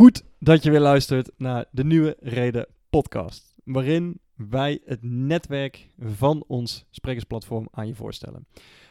Goed 0.00 0.22
dat 0.38 0.62
je 0.62 0.70
weer 0.70 0.80
luistert 0.80 1.30
naar 1.36 1.64
de 1.70 1.84
Nieuwe 1.84 2.16
Reden 2.20 2.66
podcast, 2.90 3.54
waarin 3.64 4.20
wij 4.34 4.80
het 4.84 5.02
netwerk 5.02 5.88
van 5.98 6.44
ons 6.46 6.86
sprekersplatform 6.90 7.68
aan 7.70 7.86
je 7.86 7.94
voorstellen. 7.94 8.46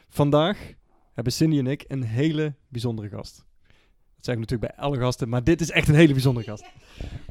Vandaag 0.08 0.74
hebben 1.14 1.34
Cindy 1.34 1.58
en 1.58 1.68
ik 1.68 1.86
een 1.88 2.04
hele 2.04 2.56
bijzondere 2.68 3.10
gast. 3.10 3.46
Dat 4.16 4.26
zeg 4.26 4.36
ik 4.36 4.40
natuurlijk 4.40 4.76
bij 4.76 4.84
alle 4.84 4.98
gasten, 4.98 5.30
maar 5.30 5.44
dit 5.44 5.62
is 5.62 5.72
echt 5.72 5.88
een 5.88 5.96
hele 5.96 6.14
bijzondere 6.14 6.46
gast. 6.46 6.66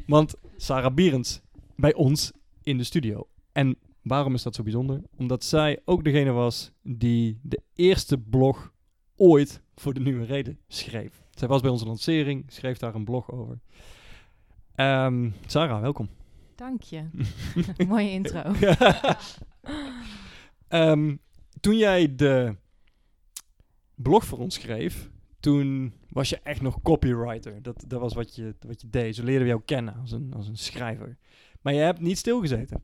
Want 0.06 0.34
Sarah 0.56 0.94
Bierens 0.94 1.40
bij 1.76 1.94
ons 1.94 2.32
in 2.62 2.78
de 2.78 2.84
studio. 2.84 3.28
En 3.52 3.78
waarom 4.02 4.34
is 4.34 4.42
dat 4.42 4.54
zo 4.54 4.62
bijzonder? 4.62 5.02
Omdat 5.16 5.44
zij 5.44 5.80
ook 5.84 6.04
degene 6.04 6.30
was 6.30 6.72
die 6.82 7.40
de 7.42 7.62
eerste 7.74 8.18
blog 8.18 8.72
ooit 9.18 9.62
voor 9.74 9.94
de 9.94 10.00
Nieuwe 10.00 10.24
Reden 10.24 10.58
schreef. 10.68 11.22
Zij 11.30 11.48
was 11.48 11.60
bij 11.60 11.70
onze 11.70 11.86
lancering, 11.86 12.44
schreef 12.46 12.78
daar 12.78 12.94
een 12.94 13.04
blog 13.04 13.30
over. 13.30 13.58
Ehm, 14.74 15.30
Sarah, 15.46 15.80
welkom. 15.80 16.08
Dank 16.54 16.82
je. 16.82 17.08
Mooie 17.88 18.10
intro. 18.10 18.42
Ehm, 20.68 21.16
toen 21.60 21.76
jij 21.76 22.14
de 22.14 22.56
blog 23.94 24.24
voor 24.24 24.38
ons 24.38 24.54
schreef, 24.54 25.10
toen 25.40 25.92
was 26.08 26.28
je 26.28 26.40
echt 26.42 26.60
nog 26.60 26.82
copywriter. 26.82 27.62
Dat, 27.62 27.84
dat 27.86 28.00
was 28.00 28.14
wat 28.14 28.34
je, 28.34 28.54
wat 28.60 28.80
je 28.80 28.88
deed. 28.90 29.14
Zo 29.14 29.24
leerden 29.24 29.42
we 29.42 29.48
jou 29.48 29.62
kennen 29.64 29.94
als 30.00 30.12
een, 30.12 30.32
als 30.36 30.48
een 30.48 30.56
schrijver. 30.56 31.16
Maar 31.60 31.72
je 31.72 31.80
hebt 31.80 32.00
niet 32.00 32.18
stilgezeten. 32.18 32.82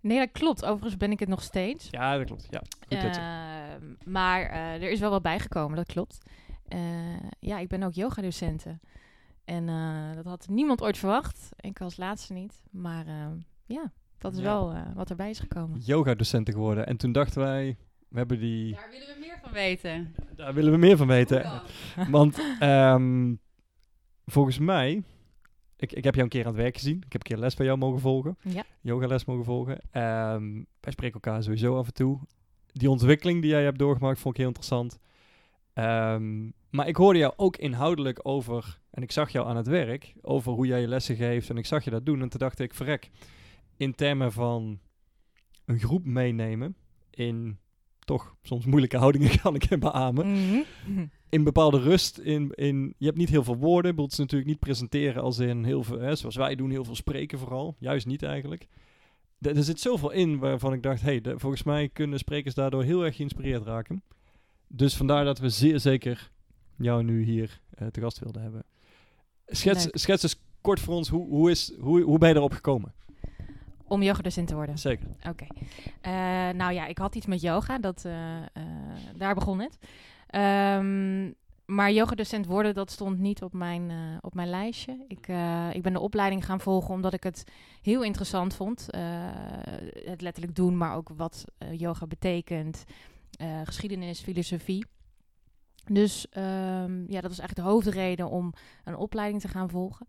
Nee, 0.00 0.18
dat 0.18 0.30
klopt. 0.32 0.64
Overigens 0.64 0.96
ben 0.96 1.10
ik 1.10 1.20
het 1.20 1.28
nog 1.28 1.42
steeds. 1.42 1.88
Ja, 1.90 2.16
dat 2.16 2.26
klopt. 2.26 2.46
Ja, 2.50 2.62
goed. 2.88 3.16
Ehm, 3.16 3.51
maar 4.04 4.42
eh, 4.42 4.74
er 4.82 4.90
is 4.90 5.00
wel 5.00 5.10
wat 5.10 5.22
bijgekomen, 5.22 5.76
dat 5.76 5.86
klopt. 5.86 6.18
Eh, 6.68 6.80
ja, 7.40 7.58
ik 7.58 7.68
ben 7.68 7.82
ook 7.82 7.92
yogadocenten. 7.92 8.80
En 9.44 9.68
eh, 9.68 10.14
dat 10.14 10.24
had 10.24 10.48
niemand 10.48 10.82
ooit 10.82 10.98
verwacht. 10.98 11.48
Ik 11.60 11.80
als 11.80 11.96
laatste 11.96 12.32
niet. 12.32 12.62
Maar 12.70 13.06
ehm, 13.06 13.36
ja, 13.66 13.92
dat 14.18 14.32
is 14.32 14.38
Ja. 14.38 14.44
wel 14.44 14.72
eh, 14.72 14.82
wat 14.94 15.10
erbij 15.10 15.30
is 15.30 15.38
gekomen. 15.38 15.80
Yoga-docenten 15.80 16.54
geworden. 16.54 16.86
En 16.86 16.96
toen 16.96 17.12
dachten 17.12 17.40
wij, 17.42 17.76
we 18.08 18.18
hebben 18.18 18.38
die... 18.38 18.74
Daar 18.74 18.90
willen 18.90 19.06
we 19.14 19.16
meer 19.20 19.38
van 19.42 19.52
weten. 19.52 20.14
Daar 20.36 20.54
willen 20.54 20.72
we 20.72 20.78
meer 20.78 20.96
van 20.96 21.06
weten. 21.06 21.62
Want 22.10 22.42
ehm, 22.58 23.34
volgens 24.26 24.58
mij, 24.58 25.02
ik, 25.76 25.92
ik 25.92 26.04
heb 26.04 26.12
jou 26.14 26.24
een 26.24 26.32
keer 26.32 26.44
aan 26.46 26.52
het 26.52 26.60
werk 26.62 26.76
gezien. 26.76 26.96
Ik 26.96 27.12
heb 27.12 27.22
een 27.22 27.28
keer 27.28 27.38
les 27.38 27.54
bij 27.54 27.66
jou 27.66 27.78
mogen 27.78 28.00
volgen. 28.00 28.36
Ja. 28.42 28.62
Yogales 28.80 29.24
mogen 29.24 29.44
volgen. 29.44 29.78
Ehm, 29.90 30.52
wij 30.80 30.92
spreken 30.92 31.20
elkaar 31.20 31.42
sowieso 31.42 31.78
af 31.78 31.86
en 31.86 31.94
toe. 31.94 32.20
Die 32.72 32.90
ontwikkeling 32.90 33.40
die 33.42 33.50
jij 33.50 33.62
hebt 33.64 33.78
doorgemaakt 33.78 34.20
vond 34.20 34.34
ik 34.34 34.38
heel 34.40 34.48
interessant. 34.48 34.98
Ehm, 35.72 36.50
maar 36.70 36.88
ik 36.88 36.96
hoorde 36.96 37.18
jou 37.18 37.32
ook 37.36 37.56
inhoudelijk 37.56 38.20
over, 38.22 38.80
en 38.90 39.02
ik 39.02 39.12
zag 39.12 39.30
jou 39.30 39.46
aan 39.48 39.56
het 39.56 39.66
werk, 39.66 40.14
over 40.22 40.52
hoe 40.52 40.66
jij 40.66 40.80
je 40.80 40.88
lessen 40.88 41.16
geeft. 41.16 41.50
En 41.50 41.56
ik 41.56 41.66
zag 41.66 41.84
je 41.84 41.90
dat 41.90 42.06
doen. 42.06 42.20
En 42.22 42.28
toen 42.28 42.40
dacht 42.40 42.58
ik, 42.58 42.74
verrek, 42.74 43.10
in 43.76 43.94
termen 43.94 44.32
van 44.32 44.78
een 45.64 45.78
groep 45.78 46.04
meenemen 46.04 46.76
in 47.10 47.58
toch 47.98 48.36
soms 48.42 48.64
moeilijke 48.66 48.96
houdingen 49.04 49.40
kan 49.40 49.54
ik 49.54 49.62
hem 49.62 49.80
beamen 49.80 50.26
Mhm. 50.32 51.06
in 51.28 51.44
bepaalde 51.44 51.78
rust. 51.80 52.18
In, 52.18 52.50
in, 52.50 52.94
je 52.98 53.06
hebt 53.06 53.18
niet 53.18 53.28
heel 53.28 53.44
veel 53.44 53.56
woorden. 53.56 53.96
Is 53.96 54.18
natuurlijk 54.18 54.50
niet 54.50 54.58
presenteren 54.58 55.22
als 55.22 55.38
in 55.38 55.64
heel 55.64 55.82
veel, 55.82 55.98
hè, 55.98 56.14
zoals 56.16 56.36
wij 56.36 56.54
doen, 56.54 56.70
heel 56.70 56.84
veel 56.84 56.94
spreken 56.94 57.38
vooral. 57.38 57.76
Juist 57.78 58.06
niet 58.06 58.22
eigenlijk. 58.22 58.66
Er 59.42 59.62
zit 59.64 59.80
zoveel 59.80 60.10
in 60.10 60.38
waarvan 60.38 60.72
ik 60.72 60.82
dacht, 60.82 61.02
hey, 61.02 61.20
de- 61.20 61.38
volgens 61.38 61.62
mij 61.62 61.88
kunnen 61.88 62.18
sprekers 62.18 62.54
daardoor 62.54 62.82
heel 62.82 63.04
erg 63.04 63.16
geïnspireerd 63.16 63.62
raken. 63.64 64.02
Dus 64.66 64.96
vandaar 64.96 65.24
dat 65.24 65.38
we 65.38 65.48
zeer 65.48 65.80
zeker 65.80 66.30
jou 66.76 67.02
nu 67.04 67.22
hier 67.24 67.60
eh, 67.74 67.86
te 67.86 68.00
gast 68.00 68.18
wilden 68.18 68.42
hebben. 68.42 68.64
Schets, 69.46 69.84
Leuk. 69.84 69.98
schets 69.98 70.22
eens 70.22 70.40
kort 70.60 70.80
voor 70.80 70.94
ons, 70.94 71.08
hoe, 71.08 71.26
hoe, 71.28 71.50
is, 71.50 71.72
hoe, 71.80 72.00
hoe 72.02 72.18
ben 72.18 72.28
je 72.28 72.34
erop 72.34 72.52
gekomen? 72.52 72.92
Om 73.84 74.02
yogadocent 74.02 74.48
te 74.48 74.54
worden. 74.54 74.78
Zeker. 74.78 75.06
Oké. 75.28 75.46
Eh, 76.00 76.12
nou 76.56 76.72
ja, 76.72 76.86
ik 76.86 76.98
had 76.98 77.14
iets 77.14 77.26
met 77.26 77.40
yoga. 77.40 77.78
Dat, 77.78 78.04
eh, 78.04 78.12
daar 79.16 79.34
begon 79.34 79.60
het. 79.60 79.78
Ehm, 80.26 81.30
maar 81.74 81.92
yogadocent 81.92 82.46
worden, 82.46 82.74
dat 82.74 82.90
stond 82.90 83.18
niet 83.18 83.42
op 83.42 83.52
mijn, 83.52 83.90
eh, 83.90 83.96
op 84.20 84.34
mijn 84.34 84.48
lijstje. 84.48 85.04
Ik, 85.08 85.28
eh, 85.28 85.68
ik 85.72 85.82
ben 85.82 85.92
de 85.92 86.00
opleiding 86.00 86.44
gaan 86.44 86.60
volgen 86.60 86.94
omdat 86.94 87.12
ik 87.12 87.22
het 87.22 87.44
heel 87.82 88.02
interessant 88.02 88.54
vond. 88.54 88.90
Eh, 88.90 89.02
het 90.04 90.20
letterlijk 90.20 90.56
doen, 90.56 90.76
maar 90.76 90.96
ook 90.96 91.08
wat 91.16 91.44
yoga 91.72 92.06
betekent. 92.06 92.84
geschiedenis, 93.64 94.20
filosofie. 94.20 94.86
Dus 95.84 96.28
ehm, 96.28 97.00
ja, 97.00 97.20
dat 97.20 97.30
was 97.30 97.38
eigenlijk 97.38 97.54
de 97.54 97.62
hoofdreden 97.62 98.28
om 98.28 98.52
een 98.84 98.96
opleiding 98.96 99.40
te 99.40 99.48
gaan 99.48 99.70
volgen. 99.70 100.08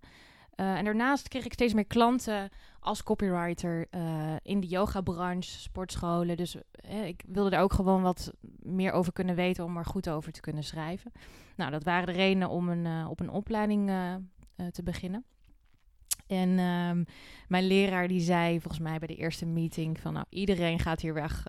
En 0.56 0.86
daarnaast 0.86 1.28
kreeg 1.28 1.46
ik 1.46 1.54
steeds 1.54 1.74
meer 1.74 1.86
klanten 1.86 2.50
als 2.84 3.04
copywriter 3.04 3.88
eh, 3.90 4.36
in 4.42 4.60
de 4.60 4.68
yogabranche, 4.68 5.60
sportscholen. 5.60 6.38
Dus 6.38 6.56
eh, 6.72 7.08
ik 7.08 7.24
wilde 7.28 7.50
daar 7.50 7.62
ook 7.62 7.74
gewoon 7.74 8.02
wat 8.02 8.34
meer 8.60 8.92
over 8.92 9.14
kunnen 9.14 9.36
weten 9.36 9.64
om 9.64 9.78
er 9.78 9.86
goed 9.86 10.10
over 10.10 10.32
te 10.32 10.42
kunnen 10.42 10.64
schrijven. 10.64 11.12
Nou, 11.56 11.72
dat 11.72 11.84
waren 11.84 12.06
de 12.06 12.12
redenen 12.12 12.50
om 12.50 12.70
een, 12.70 12.86
eh, 12.86 13.10
op 13.10 13.20
een 13.20 13.30
opleiding 13.30 13.92
te 14.72 14.84
beginnen. 14.84 15.24
En 16.28 16.60
ehm, 16.60 17.04
mijn 17.48 17.68
leraar 17.68 18.08
die 18.08 18.20
zei 18.20 18.60
volgens 18.60 18.84
mij 18.84 19.00
bij 19.00 19.08
de 19.08 19.16
eerste 19.16 19.46
meeting 19.46 20.00
van 20.00 20.14
nou, 20.14 20.26
iedereen 20.30 20.80
gaat 20.80 21.02
hier 21.02 21.14
weg 21.14 21.46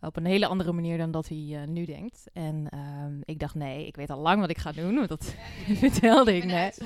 op 0.00 0.16
een 0.16 0.24
hele 0.24 0.46
andere 0.46 0.72
manier 0.72 0.98
dan 0.98 1.10
dat 1.10 1.28
hij 1.28 1.66
nu 1.66 1.84
denkt. 1.84 2.24
En 2.32 2.66
ehm, 2.68 3.20
ik 3.24 3.38
dacht 3.38 3.54
nee, 3.54 3.86
ik 3.86 3.96
weet 3.96 4.10
al 4.10 4.20
lang 4.20 4.40
wat 4.40 4.50
ik 4.50 4.58
ga 4.58 4.72
doen, 4.72 4.94
want 4.94 5.08
dat 5.08 5.34
vertelde 5.84 6.36
ik 6.36 6.44
net. 6.44 6.84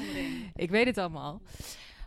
Ik 0.55 0.71
weet 0.71 0.87
het 0.87 0.99
allemaal. 0.99 1.41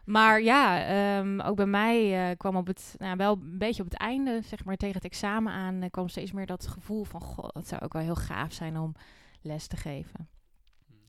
Maar 0.05 0.41
ja, 0.41 0.85
ehm, 0.85 1.39
ook 1.39 1.55
bij 1.55 1.65
mij 1.65 2.29
eh, 2.29 2.37
kwam 2.37 2.55
op 2.55 2.67
het, 2.67 2.95
nou, 2.97 3.17
wel 3.17 3.33
een 3.33 3.57
beetje 3.57 3.83
op 3.83 3.89
het 3.89 3.99
einde, 3.99 4.41
zeg 4.43 4.65
maar 4.65 4.77
tegen 4.77 4.95
het 4.95 5.05
examen 5.05 5.53
aan, 5.53 5.81
eh, 5.81 5.89
kwam 5.89 6.07
steeds 6.07 6.31
meer 6.31 6.45
dat 6.45 6.67
gevoel 6.67 7.03
van, 7.03 7.21
goh, 7.21 7.49
het 7.53 7.67
zou 7.67 7.81
ook 7.81 7.93
wel 7.93 8.01
heel 8.01 8.15
gaaf 8.15 8.53
zijn 8.53 8.77
om 8.77 8.95
les 9.41 9.67
te 9.67 9.77
geven. 9.77 10.29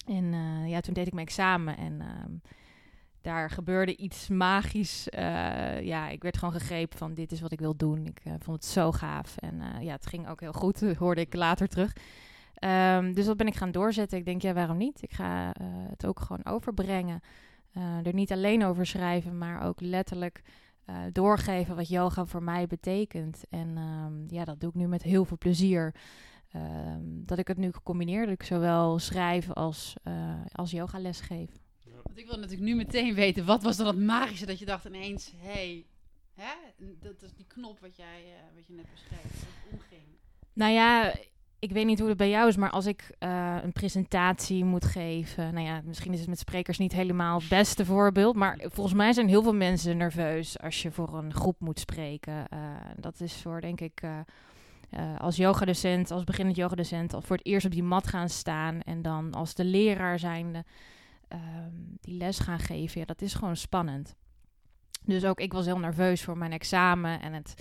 En 0.06 0.32
eh, 0.32 0.68
ja, 0.68 0.80
toen 0.80 0.94
deed 0.94 1.06
ik 1.06 1.12
mijn 1.12 1.26
examen 1.26 1.76
en 1.76 2.00
ehm, 2.00 2.32
daar 3.20 3.50
gebeurde 3.50 3.96
iets 3.96 4.28
magisch. 4.28 5.06
Ja, 5.80 6.08
ik 6.08 6.22
werd 6.22 6.38
gewoon 6.38 6.54
gegrepen 6.54 6.98
van, 6.98 7.14
dit 7.14 7.32
is 7.32 7.40
wat 7.40 7.52
ik 7.52 7.60
wil 7.60 7.76
doen. 7.76 8.06
Ik 8.06 8.22
vond 8.38 8.62
het 8.62 8.64
zo 8.64 8.92
gaaf. 8.92 9.36
En 9.36 9.62
ja, 9.80 9.92
het 9.92 10.06
ging 10.06 10.28
ook 10.28 10.40
heel 10.40 10.52
goed, 10.52 10.80
hoorde 10.98 11.20
ik 11.20 11.34
later 11.34 11.68
terug. 11.68 11.96
Ehm, 12.54 13.12
dus 13.12 13.26
dat 13.26 13.36
ben 13.36 13.46
ik 13.46 13.54
gaan 13.54 13.70
doorzetten. 13.70 14.18
Ik 14.18 14.24
denk, 14.24 14.42
ja, 14.42 14.52
waarom 14.52 14.76
niet? 14.76 15.02
Ik 15.02 15.12
ga 15.12 15.54
het 15.90 16.06
ook 16.06 16.20
gewoon 16.20 16.44
overbrengen. 16.44 17.20
Eh, 17.72 18.06
er 18.06 18.14
niet 18.14 18.32
alleen 18.32 18.64
over 18.64 18.86
schrijven, 18.86 19.38
maar 19.38 19.66
ook 19.66 19.80
letterlijk 19.80 20.42
eh, 20.84 20.96
doorgeven 21.12 21.76
wat 21.76 21.88
yoga 21.88 22.24
voor 22.24 22.42
mij 22.42 22.66
betekent. 22.66 23.44
En 23.50 23.76
ehm, 23.76 24.34
ja, 24.34 24.44
dat 24.44 24.60
doe 24.60 24.68
ik 24.68 24.74
nu 24.74 24.86
met 24.86 25.02
heel 25.02 25.24
veel 25.24 25.38
plezier. 25.38 25.94
Ehm, 26.52 27.00
dat 27.02 27.38
ik 27.38 27.48
het 27.48 27.56
nu 27.56 27.70
combineer, 27.82 28.24
dat 28.24 28.34
ik 28.34 28.42
zowel 28.42 28.98
schrijf 28.98 29.50
als, 29.50 29.94
eh 30.02 30.44
als 30.52 30.70
yogales 30.70 31.20
geef. 31.20 31.50
Want 32.02 32.18
ik 32.18 32.26
wil 32.26 32.36
natuurlijk 32.36 32.68
nu 32.68 32.74
meteen 32.74 33.14
weten, 33.14 33.44
wat 33.44 33.62
was 33.62 33.76
dan 33.76 33.86
het 33.86 33.98
magische 33.98 34.46
dat 34.46 34.58
je 34.58 34.64
dacht 34.64 34.84
ineens, 34.84 35.32
hé, 35.36 35.52
hey, 35.52 35.86
hè? 36.34 36.52
dat 37.00 37.22
is 37.22 37.34
die 37.34 37.46
knop 37.46 37.80
wat, 37.80 37.96
jij, 37.96 38.22
eh, 38.24 38.54
wat 38.54 38.66
je 38.66 38.72
net 38.72 38.90
beschreef, 38.90 39.22
dat 39.22 39.32
het 39.32 39.72
omging. 39.72 40.02
Nou 40.52 40.72
ja, 40.72 41.14
ik 41.62 41.72
weet 41.72 41.86
niet 41.86 41.98
hoe 41.98 42.08
het 42.08 42.16
bij 42.16 42.30
jou 42.30 42.48
is, 42.48 42.56
maar 42.56 42.70
als 42.70 42.86
ik 42.86 43.10
eh, 43.18 43.56
een 43.62 43.72
presentatie 43.72 44.64
moet 44.64 44.84
geven, 44.84 45.54
nou 45.54 45.66
ja, 45.66 45.80
misschien 45.84 46.12
is 46.12 46.18
het 46.18 46.28
met 46.28 46.38
sprekers 46.38 46.78
niet 46.78 46.92
helemaal 46.92 47.38
het 47.38 47.48
beste 47.48 47.84
voorbeeld, 47.84 48.34
maar 48.36 48.58
volgens 48.60 48.96
mij 48.96 49.12
zijn 49.12 49.28
heel 49.28 49.42
veel 49.42 49.54
mensen 49.54 49.96
nerveus 49.96 50.58
als 50.58 50.82
je 50.82 50.90
voor 50.90 51.18
een 51.18 51.34
groep 51.34 51.60
moet 51.60 51.78
spreken. 51.78 52.48
Eh, 52.48 52.58
dat 52.96 53.20
is 53.20 53.42
voor, 53.42 53.60
denk 53.60 53.80
ik, 53.80 54.02
eh, 54.02 55.18
als 55.18 55.36
yogadocent, 55.36 56.10
als 56.10 56.24
beginnend 56.24 56.56
yogadocent, 56.56 57.14
al 57.14 57.22
voor 57.22 57.36
het 57.36 57.46
eerst 57.46 57.66
op 57.66 57.72
die 57.72 57.82
mat 57.82 58.06
gaan 58.06 58.28
staan 58.28 58.80
en 58.80 59.02
dan 59.02 59.32
als 59.34 59.54
de 59.54 59.64
leraar 59.64 60.18
zijnde 60.18 60.64
ehm, 61.28 61.70
die 62.00 62.16
les 62.16 62.38
gaan 62.38 62.60
geven, 62.60 63.00
ja, 63.00 63.06
dat 63.06 63.22
is 63.22 63.34
gewoon 63.34 63.56
spannend. 63.56 64.14
Dus 65.04 65.24
ook 65.24 65.40
ik 65.40 65.52
was 65.52 65.66
heel 65.66 65.78
nerveus 65.78 66.22
voor 66.22 66.38
mijn 66.38 66.52
examen 66.52 67.20
en 67.20 67.32
het 67.32 67.54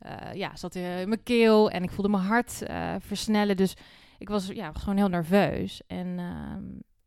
eh, 0.00 0.34
ja, 0.34 0.56
zat 0.56 0.74
in 0.74 0.82
mijn 1.08 1.22
keel 1.22 1.70
en 1.70 1.82
ik 1.82 1.90
voelde 1.90 2.10
mijn 2.10 2.22
hart 2.24 2.62
eh, 2.62 2.94
versnellen. 2.98 3.56
Dus 3.56 3.74
ik 4.18 4.28
was 4.28 4.46
ja, 4.46 4.72
gewoon 4.72 4.96
heel 4.96 5.08
nerveus. 5.08 5.82
En 5.86 6.18
ehm, 6.18 6.62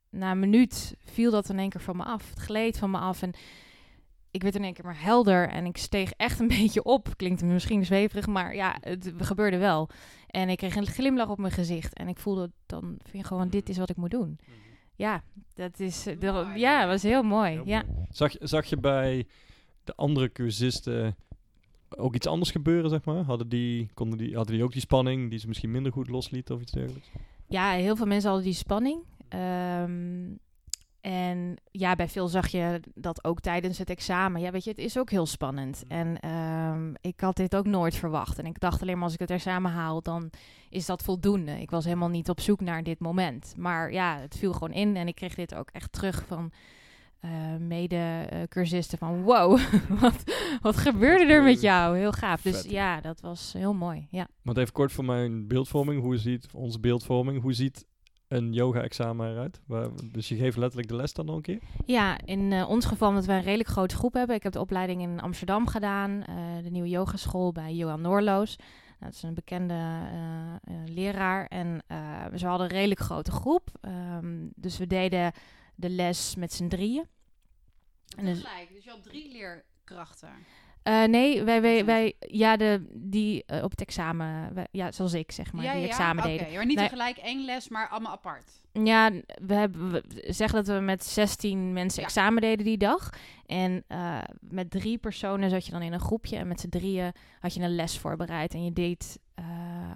na 0.09 0.31
een 0.31 0.39
minuut 0.39 0.95
viel 1.05 1.31
dat 1.31 1.49
in 1.49 1.59
één 1.59 1.69
keer 1.69 1.81
van 1.81 1.97
me 1.97 2.03
af. 2.03 2.29
Het 2.29 2.39
gleed 2.39 2.77
van 2.77 2.91
me 2.91 2.97
af 2.97 3.21
en 3.21 3.31
ik 4.31 4.41
werd 4.43 4.55
in 4.55 4.63
één 4.63 4.73
keer 4.73 4.85
maar 4.85 5.01
helder 5.03 5.49
en 5.49 5.65
ik 5.65 5.77
steeg 5.77 6.11
echt 6.11 6.39
een 6.39 6.47
beetje 6.61 6.83
op. 6.83 7.17
Klinkt 7.17 7.43
misschien 7.43 7.85
zweverig, 7.85 8.27
maar 8.27 8.55
ja, 8.55 8.77
het 8.79 9.11
gebeurde 9.17 9.57
wel. 9.57 9.89
En 10.27 10.49
ik 10.49 10.57
kreeg 10.57 10.75
een 10.75 10.85
glimlach 10.87 11.29
op 11.29 11.37
mijn 11.37 11.53
gezicht 11.53 11.93
en 11.93 12.07
ik 12.07 12.17
voelde 12.17 12.51
dan 12.65 12.97
vind 13.09 13.25
gewoon 13.25 13.49
dit 13.49 13.69
is 13.69 13.77
wat 13.77 13.89
ik 13.89 13.95
moet 13.95 14.11
doen. 14.11 14.39
Ja, 14.95 15.23
dat 15.53 15.79
is 15.79 16.07
eh, 16.07 16.19
dat- 16.19 16.47
ja, 16.55 16.87
was 16.87 17.03
heel 17.03 17.23
mooi. 17.23 17.51
Heel 17.51 17.67
ja. 17.67 17.83
mooi. 17.87 18.05
Zag, 18.09 18.31
zag 18.39 18.65
je 18.65 18.77
bij 18.77 19.27
de 19.83 19.95
andere 19.95 20.31
cursisten 20.31 21.15
ook 21.97 22.15
iets 22.15 22.27
anders 22.27 22.51
gebeuren, 22.51 22.89
zeg 22.89 23.05
maar? 23.05 23.23
Hadden 23.23 23.49
die, 23.49 23.89
konden 23.93 24.17
die, 24.17 24.35
hadden 24.35 24.55
die 24.55 24.63
ook 24.63 24.71
die 24.71 24.81
spanning 24.81 25.29
die 25.29 25.39
ze 25.39 25.47
misschien 25.47 25.71
minder 25.71 25.91
goed 25.91 26.09
loslieten 26.09 26.55
of 26.55 26.61
iets 26.61 26.71
dergelijks? 26.71 27.09
Ja, 27.47 27.71
heel 27.71 27.95
veel 27.95 28.05
mensen 28.05 28.29
hadden 28.29 28.47
die 28.47 28.57
spanning. 28.57 29.03
Ehm, 29.29 30.31
en 31.01 31.55
ja, 31.71 31.95
bij 31.95 32.09
veel 32.09 32.27
zag 32.27 32.47
je 32.47 32.79
dat 32.95 33.23
ook 33.23 33.39
tijdens 33.39 33.77
het 33.77 33.89
examen. 33.89 34.41
Ja, 34.41 34.51
weet 34.51 34.63
je, 34.63 34.69
het 34.69 34.79
is 34.79 34.97
ook 34.97 35.09
heel 35.09 35.25
spannend. 35.25 35.83
Mm. 35.83 35.91
En 35.91 36.19
ehm, 36.19 36.93
ik 37.01 37.19
had 37.19 37.35
dit 37.35 37.55
ook 37.55 37.65
nooit 37.65 37.95
verwacht. 37.95 38.39
En 38.39 38.45
ik 38.45 38.59
dacht 38.59 38.81
alleen 38.81 38.95
maar 38.95 39.03
als 39.03 39.13
ik 39.13 39.19
het 39.19 39.29
examen 39.29 39.71
haal, 39.71 40.01
dan 40.01 40.29
is 40.69 40.85
dat 40.85 41.03
voldoende. 41.03 41.61
Ik 41.61 41.71
was 41.71 41.85
helemaal 41.85 42.09
niet 42.09 42.29
op 42.29 42.39
zoek 42.39 42.61
naar 42.61 42.83
dit 42.83 42.99
moment. 42.99 43.53
Maar 43.57 43.91
ja, 43.91 44.19
het 44.19 44.37
viel 44.37 44.53
gewoon 44.53 44.71
in. 44.71 44.95
En 44.95 45.07
ik 45.07 45.15
kreeg 45.15 45.35
dit 45.35 45.55
ook 45.55 45.69
echt 45.71 45.91
terug 45.91 46.23
van 46.27 46.51
eh 47.23 47.31
mede-cursisten. 47.59 48.97
van 48.97 49.21
wow, 49.21 49.59
wat, 50.01 50.23
wat 50.61 50.77
gebeurde 50.77 51.25
er 51.25 51.43
met 51.43 51.61
jou? 51.61 51.97
Heel 51.97 52.11
gaaf. 52.11 52.41
Dus 52.41 52.61
Vet. 52.61 52.71
ja, 52.71 53.01
dat 53.01 53.21
was 53.21 53.53
heel 53.53 53.73
mooi. 53.73 54.07
Ja. 54.09 54.27
Want 54.41 54.57
even 54.57 54.73
kort 54.73 54.91
voor 54.91 55.05
mijn 55.05 55.47
beeldvorming. 55.47 56.01
Hoe 56.01 56.17
ziet 56.17 56.47
onze 56.53 56.79
beeldvorming? 56.79 57.41
Hoe 57.41 57.53
ziet 57.53 57.85
een 58.27 58.53
yoga-examen 58.53 59.31
eruit? 59.31 59.61
Waar, 59.67 59.87
dus 60.11 60.27
je 60.27 60.35
geeft 60.35 60.57
letterlijk 60.57 60.89
de 60.89 60.95
les 60.95 61.13
dan 61.13 61.25
nog 61.25 61.35
een 61.35 61.41
keer? 61.41 61.59
Ja, 61.85 62.17
in 62.25 62.51
eh, 62.51 62.69
ons 62.69 62.85
geval 62.85 63.09
omdat 63.09 63.25
wij 63.25 63.37
een 63.37 63.43
redelijk 63.43 63.69
grote 63.69 63.95
groep 63.95 64.13
hebben. 64.13 64.35
Ik 64.35 64.43
heb 64.43 64.51
de 64.51 64.59
opleiding 64.59 65.01
in 65.01 65.19
Amsterdam 65.21 65.67
gedaan, 65.67 66.23
eh, 66.23 66.35
de 66.63 66.69
nieuwe 66.69 66.89
yogaschool 66.89 67.51
bij 67.51 67.73
Johan 67.73 68.01
Noorloos. 68.01 68.55
Nou, 68.99 69.11
dat 69.11 69.13
is 69.13 69.23
een 69.23 69.33
bekende 69.33 69.99
leraar 70.85 71.45
en 71.45 71.83
we 72.31 72.45
hadden 72.45 72.67
een 72.67 72.75
redelijk 72.75 72.99
grote 72.99 73.31
groep. 73.31 73.69
Ehm, 73.81 74.47
dus 74.55 74.77
we 74.77 74.87
deden 74.87 75.31
de 75.83 75.89
les 75.89 76.35
met 76.35 76.53
z'n 76.53 76.67
drieën. 76.67 77.07
En 78.17 78.25
dus- 78.25 78.41
Tegelijk, 78.41 78.69
dus 78.73 78.83
je 78.83 78.89
had 78.89 79.03
drie 79.03 79.31
leerkrachten. 79.31 80.29
Eh, 80.83 81.03
nee, 81.03 81.43
wij, 81.43 81.61
wij, 81.61 81.85
wij, 81.85 82.13
ja, 82.19 82.57
de, 82.57 82.85
die 82.93 83.43
eh, 83.45 83.63
op 83.63 83.71
het 83.71 83.81
examen, 83.81 84.53
wij- 84.53 84.67
ja, 84.71 84.91
zoals 84.91 85.13
ik 85.13 85.31
zeg 85.31 85.53
maar, 85.53 85.73
die 85.75 85.87
examen 85.87 86.23
Oké, 86.23 86.37
deden. 86.37 86.53
maar 86.53 86.65
niet 86.65 86.77
Nee. 86.77 86.85
tegelijk 86.89 87.17
één 87.17 87.45
les, 87.45 87.69
maar 87.69 87.89
allemaal 87.89 88.11
apart. 88.11 88.51
Ja, 88.83 89.11
we, 89.41 89.53
hebben, 89.53 89.91
we 89.91 90.03
zeggen 90.27 90.63
dat 90.65 90.75
we 90.75 90.81
met 90.83 91.03
16 91.05 91.73
mensen 91.73 92.01
Ja. 92.01 92.07
examen 92.07 92.41
deden 92.41 92.65
die 92.65 92.77
dag. 92.77 93.09
En 93.45 93.83
eh, 93.87 94.21
met 94.39 94.71
drie 94.71 94.97
personen 94.97 95.49
zat 95.49 95.65
je 95.65 95.71
dan 95.71 95.81
in 95.81 95.93
een 95.93 95.99
groepje. 95.99 96.35
En 96.37 96.47
met 96.47 96.59
z'n 96.59 96.69
drieën 96.69 97.11
had 97.39 97.53
je 97.53 97.61
een 97.61 97.75
les 97.75 97.97
voorbereid. 97.99 98.53
En 98.53 98.63
je 98.63 98.73
deed 98.73 99.19
eh, 99.35 99.45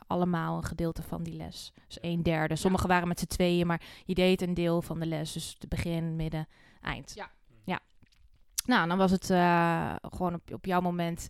allemaal 0.08 0.58
een 0.58 0.64
gedeelte 0.64 1.02
van 1.04 1.24
die 1.24 1.34
les. 1.34 1.74
Dus 1.88 1.98
een 2.02 2.24
derde. 2.24 2.56
Sommigen 2.56 2.88
waren 2.88 3.08
met 3.08 3.20
z'n 3.20 3.26
tweeën, 3.26 3.68
maar 3.68 3.82
je 4.06 4.14
deed 4.14 4.42
een 4.42 4.54
deel 4.54 4.82
van 4.82 5.00
de 5.00 5.06
les. 5.06 5.32
Dus 5.32 5.56
het 5.60 5.70
begin, 5.70 6.16
midden, 6.16 6.48
eind. 6.82 7.12
Ja. 7.16 7.30
ja. 7.64 7.80
Nou, 8.66 8.88
dan 8.88 8.98
was 8.98 9.12
het 9.12 9.30
eh, 9.30 9.96
gewoon 10.02 10.34
op, 10.34 10.54
op 10.54 10.66
jouw 10.66 10.82
moment 10.82 11.28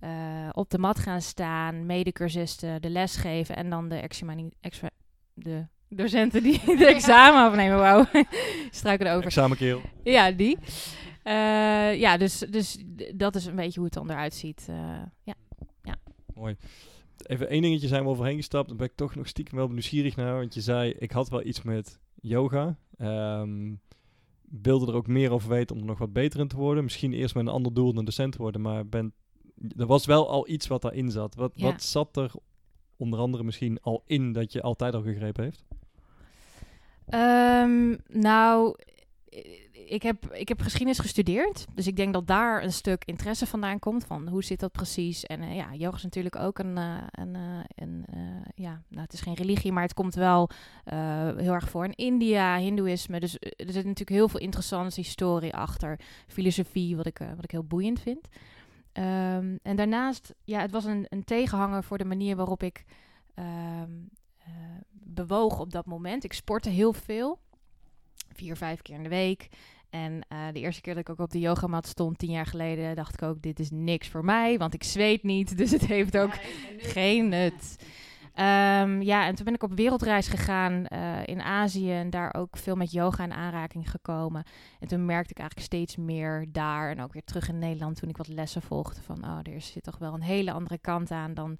eh, 0.00 0.48
op 0.52 0.70
de 0.70 0.78
mat 0.78 0.98
gaan 0.98 1.20
staan. 1.22 1.86
Medecursisten 1.86 2.82
de 2.82 2.90
les 2.90 3.16
geven. 3.16 3.56
En 3.56 3.70
dan 3.70 3.88
de 3.88 3.96
extra, 4.60 4.90
de 5.34 5.66
docenten 5.88 6.42
die 6.42 6.60
de 6.76 6.86
examen 6.86 7.42
afnemen. 7.42 7.78
Wauw, 7.78 8.04
struiken 8.70 9.06
erover. 9.06 9.26
Examenkerel. 9.26 9.80
Ja, 10.04 10.30
die. 10.30 10.58
Eh, 11.22 12.00
ja, 12.00 12.16
dus, 12.16 12.38
dus 12.38 12.82
dat 13.14 13.34
is 13.34 13.46
een 13.46 13.56
beetje 13.56 13.80
hoe 13.80 13.84
het 13.84 13.94
dan 13.94 14.10
eruit 14.10 14.34
ziet. 14.34 14.66
eh, 14.68 14.76
ja. 15.22 15.34
Mooi. 16.34 16.56
Even 17.28 17.48
één 17.48 17.62
dingetje 17.62 17.88
zijn 17.88 18.02
we 18.02 18.08
overheen 18.08 18.36
gestapt. 18.36 18.68
Daar 18.68 18.76
ben 18.76 18.86
ik 18.86 18.96
toch 18.96 19.14
nog 19.14 19.28
stiekem 19.28 19.56
wel 19.56 19.68
nieuwsgierig 19.68 20.16
naar. 20.16 20.34
Want 20.34 20.54
je 20.54 20.60
zei, 20.60 20.90
ik 20.90 21.10
had 21.10 21.28
wel 21.28 21.44
iets 21.44 21.62
met 21.62 22.00
yoga. 22.20 22.76
Ehm 22.96 23.72
wilde 24.62 24.86
er 24.86 24.94
ook 24.94 25.06
meer 25.06 25.30
over 25.30 25.48
weten 25.48 25.76
om 25.76 25.82
er 25.82 25.88
nog 25.88 25.98
wat 25.98 26.12
beter 26.12 26.40
in 26.40 26.48
te 26.48 26.56
worden. 26.56 26.84
Misschien 26.84 27.12
eerst 27.12 27.34
met 27.34 27.46
een 27.46 27.52
ander 27.52 27.74
doel 27.74 27.92
dan 27.92 28.04
docent 28.04 28.36
worden. 28.36 28.60
Maar 28.60 28.86
ben, 28.86 29.12
er 29.76 29.86
was 29.86 30.06
wel 30.06 30.28
al 30.28 30.48
iets 30.48 30.66
wat 30.66 30.82
daarin 30.82 31.10
zat. 31.10 31.34
Wat, 31.34 31.52
Ja. 31.54 31.64
wat 31.64 31.82
zat 31.82 32.16
er 32.16 32.32
onder 32.96 33.18
andere 33.18 33.44
misschien 33.44 33.80
al 33.80 34.02
in 34.06 34.32
dat 34.32 34.52
je 34.52 34.62
altijd 34.62 34.94
al 34.94 35.02
gegrepen 35.02 35.44
heeft? 35.44 35.64
Ehm, 37.06 37.96
nou, 38.06 38.76
ik 39.86 40.02
heb, 40.02 40.32
ik 40.32 40.48
heb 40.48 40.60
geschiedenis 40.60 40.98
gestudeerd. 40.98 41.66
Dus 41.74 41.86
ik 41.86 41.96
denk 41.96 42.12
dat 42.12 42.26
daar 42.26 42.62
een 42.62 42.72
stuk 42.72 43.04
interesse 43.04 43.46
vandaan 43.46 43.78
komt. 43.78 44.04
Van 44.04 44.28
hoe 44.28 44.44
zit 44.44 44.60
dat 44.60 44.72
precies? 44.72 45.24
En 45.24 45.42
eh, 45.42 45.56
ja, 45.56 45.74
yoga 45.74 45.96
is 45.96 46.02
natuurlijk 46.02 46.36
ook 46.36 46.58
een... 46.58 46.76
eh, 46.78 46.96
een, 47.10 48.04
eh, 48.12 48.18
ja, 48.54 48.82
nou, 48.88 49.02
het 49.02 49.12
is 49.12 49.20
geen 49.20 49.34
religie, 49.34 49.72
maar 49.72 49.82
het 49.82 49.94
komt 49.94 50.14
wel 50.14 50.50
heel 51.36 51.52
erg 51.52 51.68
voor 51.68 51.84
in 51.84 51.94
India, 51.94 52.58
Hindoeïsme. 52.58 53.20
Dus 53.20 53.34
er 53.40 53.50
zit 53.56 53.74
natuurlijk 53.74 54.10
heel 54.10 54.28
veel 54.28 54.40
interessante 54.40 55.00
historie 55.00 55.54
achter. 55.54 56.00
Filosofie, 56.26 56.96
wat 56.96 57.06
ik, 57.06 57.18
wat 57.34 57.44
ik 57.44 57.50
heel 57.50 57.64
boeiend 57.64 58.00
vind. 58.00 58.28
Ehm, 58.92 59.56
en 59.62 59.76
daarnaast, 59.76 60.34
ja, 60.44 60.60
het 60.60 60.70
was 60.70 60.84
een, 60.84 61.06
een 61.08 61.24
tegenhanger 61.24 61.84
voor 61.84 61.98
de 61.98 62.04
manier 62.04 62.36
waarop 62.36 62.62
ik 62.62 62.84
ehm, 63.34 63.90
eh, 64.38 64.52
bewoog 64.90 65.58
op 65.58 65.72
dat 65.72 65.86
moment. 65.86 66.24
Ik 66.24 66.32
sportte 66.32 66.68
heel 66.68 66.92
veel, 66.92 67.38
vier, 68.34 68.56
vijf 68.56 68.82
keer 68.82 68.94
in 68.94 69.02
de 69.02 69.08
week. 69.08 69.48
En 69.90 70.20
eh, 70.28 70.38
de 70.52 70.60
eerste 70.60 70.80
keer 70.80 70.94
dat 70.94 71.02
ik 71.02 71.10
ook 71.10 71.26
op 71.26 71.30
de 71.30 71.38
yogamat 71.38 71.86
stond, 71.86 72.18
tien 72.18 72.30
jaar 72.30 72.46
geleden, 72.46 72.96
dacht 72.96 73.14
ik 73.14 73.22
ook, 73.22 73.42
dit 73.42 73.58
is 73.58 73.70
niks 73.70 74.08
voor 74.08 74.24
mij, 74.24 74.58
want 74.58 74.74
ik 74.74 74.84
zweet 74.84 75.22
niet, 75.22 75.56
dus 75.58 75.70
het 75.70 75.86
heeft 75.86 76.16
ook 76.16 76.38
geen 76.78 77.28
nut. 77.28 77.76
Ehm, 78.34 79.00
ja, 79.02 79.26
en 79.26 79.34
toen 79.34 79.44
ben 79.44 79.54
ik 79.54 79.62
op 79.62 79.72
wereldreis 79.74 80.28
gegaan 80.28 80.86
eh, 80.86 81.26
in 81.26 81.42
Azië 81.42 81.92
en 81.92 82.10
daar 82.10 82.34
ook 82.34 82.56
veel 82.56 82.76
met 82.76 82.92
yoga 82.92 83.24
in 83.24 83.32
aanraking 83.32 83.90
gekomen. 83.90 84.44
En 84.80 84.88
toen 84.88 85.04
merkte 85.04 85.30
ik 85.30 85.38
eigenlijk 85.38 85.66
steeds 85.66 85.96
meer 85.96 86.46
daar 86.52 86.90
en 86.90 87.02
ook 87.02 87.12
weer 87.12 87.24
terug 87.24 87.48
in 87.48 87.58
Nederland 87.58 87.96
toen 87.96 88.08
ik 88.08 88.16
wat 88.16 88.28
lessen 88.28 88.62
volgde 88.62 89.02
van, 89.02 89.24
oh, 89.24 89.38
er 89.42 89.60
zit 89.60 89.82
toch 89.82 89.98
wel 89.98 90.14
een 90.14 90.22
hele 90.22 90.52
andere 90.52 90.78
kant 90.78 91.10
aan 91.10 91.34
dan 91.34 91.58